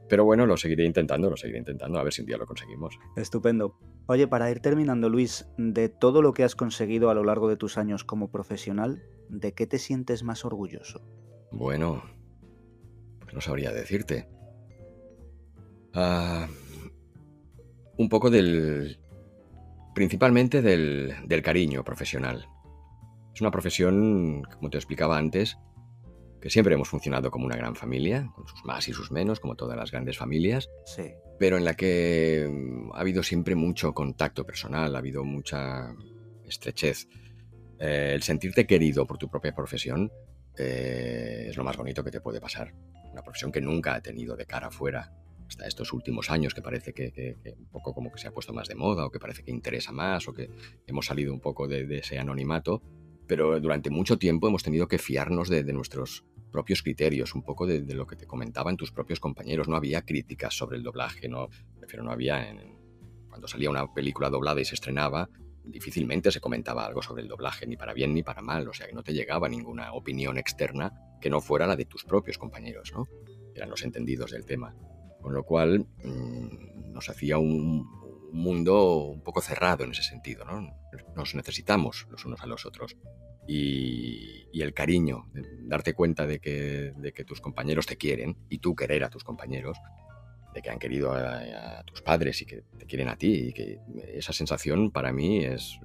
[0.08, 2.98] Pero bueno, lo seguiré intentando, lo seguiré intentando, a ver si un día lo conseguimos.
[3.16, 3.78] Estupendo.
[4.06, 7.56] Oye, para ir terminando, Luis, de todo lo que has conseguido a lo largo de
[7.56, 11.02] tus años como profesional, ¿de qué te sientes más orgulloso?
[11.50, 12.02] Bueno,
[13.20, 14.28] pues no sabría decirte.
[15.92, 16.48] Ah,
[17.96, 18.98] un poco del...
[19.94, 22.48] principalmente del, del cariño profesional.
[23.34, 25.58] Es una profesión, como te explicaba antes,
[26.44, 29.56] que siempre hemos funcionado como una gran familia, con sus más y sus menos, como
[29.56, 31.14] todas las grandes familias, sí.
[31.38, 35.94] pero en la que mm, ha habido siempre mucho contacto personal, ha habido mucha
[36.44, 37.08] estrechez.
[37.84, 40.10] Eh, el sentirte querido por tu propia profesión
[40.56, 42.72] eh, es lo más bonito que te puede pasar.
[43.12, 45.12] Una profesión que nunca ha tenido de cara afuera
[45.46, 48.68] hasta estos últimos años que parece que, un poco como que se ha puesto más
[48.68, 50.48] de moda o que parece que interesa más o que
[50.86, 52.80] hemos salido un poco de, ese anonimato,
[53.26, 57.82] pero durante mucho tiempo hemos tenido que fiarnos de, nuestros propios criterios, un poco de,
[57.94, 59.68] lo que te comentaban tus propios compañeros.
[59.68, 62.56] No había críticas sobre el doblaje, no, prefiero no había
[63.28, 65.28] cuando salía una película doblada y se estrenaba,
[65.64, 68.86] difícilmente se comentaba algo sobre el doblaje, ni para bien ni para mal, o sea
[68.86, 72.92] que no te llegaba ninguna opinión externa que no fuera la de tus propios compañeros,
[72.94, 73.08] ¿no?
[73.54, 74.74] Eran los entendidos del tema.
[75.20, 77.88] Con lo cual mm, nos hacía un,
[78.34, 80.76] mundo un poco cerrado en ese sentido, ¿no?
[81.14, 82.96] Nos necesitamos los unos a los otros.
[83.46, 85.30] Y, el cariño,
[85.62, 89.24] darte cuenta de que, de que tus compañeros te quieren y tú querer a tus
[89.24, 89.78] compañeros,
[90.54, 93.48] de que han querido a, tus padres y que te quieren a ti.
[93.48, 93.80] Y que
[94.14, 95.78] esa sensación para mí es,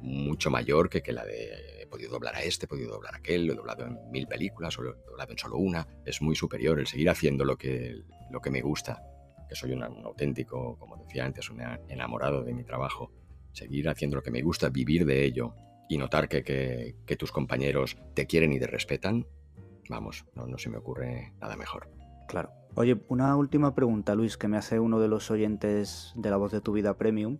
[0.00, 3.18] mucho mayor que, que, la de he podido doblar a este, he podido doblar a
[3.18, 5.86] aquel, lo he doblado en mil películas o lo he doblado en solo una.
[6.04, 9.02] Es muy superior el seguir haciendo lo que, lo que me gusta,
[9.48, 13.12] que soy un, auténtico, como decía antes, un enamorado de mi trabajo.
[13.52, 15.54] Seguir haciendo lo que me gusta, vivir de ello
[15.88, 19.26] y notar que, que, tus compañeros te quieren y te respetan,
[19.88, 21.88] vamos, no, no se me ocurre nada mejor.
[22.28, 22.50] Claro.
[22.76, 26.50] Oye, una última pregunta, Luis, que me hace uno de los oyentes de La Voz
[26.50, 27.38] de tu Vida Premium.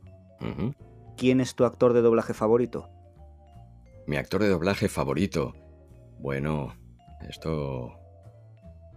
[1.17, 2.89] ¿Quién es tu actor de doblaje favorito?
[4.07, 5.55] Mi actor de doblaje favorito.
[6.21, 6.75] Bueno,
[7.29, 7.99] esto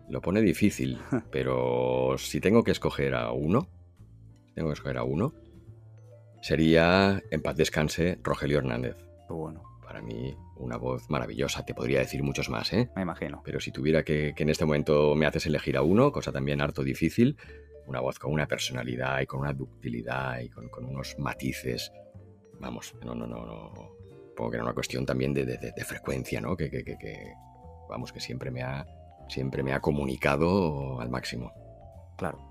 [0.10, 1.00] lo pone difícil,
[1.32, 3.68] pero si tengo que escoger a uno,
[4.54, 5.34] tengo que escoger a uno,
[6.42, 8.96] sería, en paz descanse, Rogelio Hernández.
[9.30, 9.67] Bueno.
[9.98, 11.66] Para mí, una voz maravillosa.
[11.66, 12.88] Te podría decir muchos más, ¿eh?
[12.96, 13.42] Me imagino.
[13.44, 16.84] Pero si tuviera que, en este momento me haces elegir a uno, cosa también harto
[16.84, 17.36] difícil,
[17.88, 21.92] una voz con una personalidad y con una ductilidad y con, unos matices.
[22.60, 23.74] Vamos, no, no, no, no.
[24.30, 26.56] Supongo que era una cuestión también de, frecuencia, ¿no?
[26.56, 27.34] Que, que, que,
[27.90, 28.86] vamos, que siempre me ha,
[29.30, 31.52] siempre me ha comunicado al máximo.
[32.20, 32.47] Claro.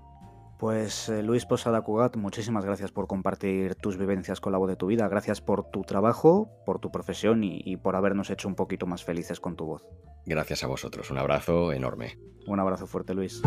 [0.57, 4.75] Pues eh, Luis Posada Cugat, muchísimas gracias por compartir tus vivencias con la voz de
[4.75, 5.07] tu vida.
[5.07, 9.39] Gracias por tu trabajo, por tu profesión y, por habernos hecho un poquito más felices
[9.39, 9.85] con tu voz.
[10.25, 11.11] Gracias a vosotros.
[11.11, 12.17] Un abrazo enorme.
[12.47, 13.41] Un abrazo fuerte, Luis.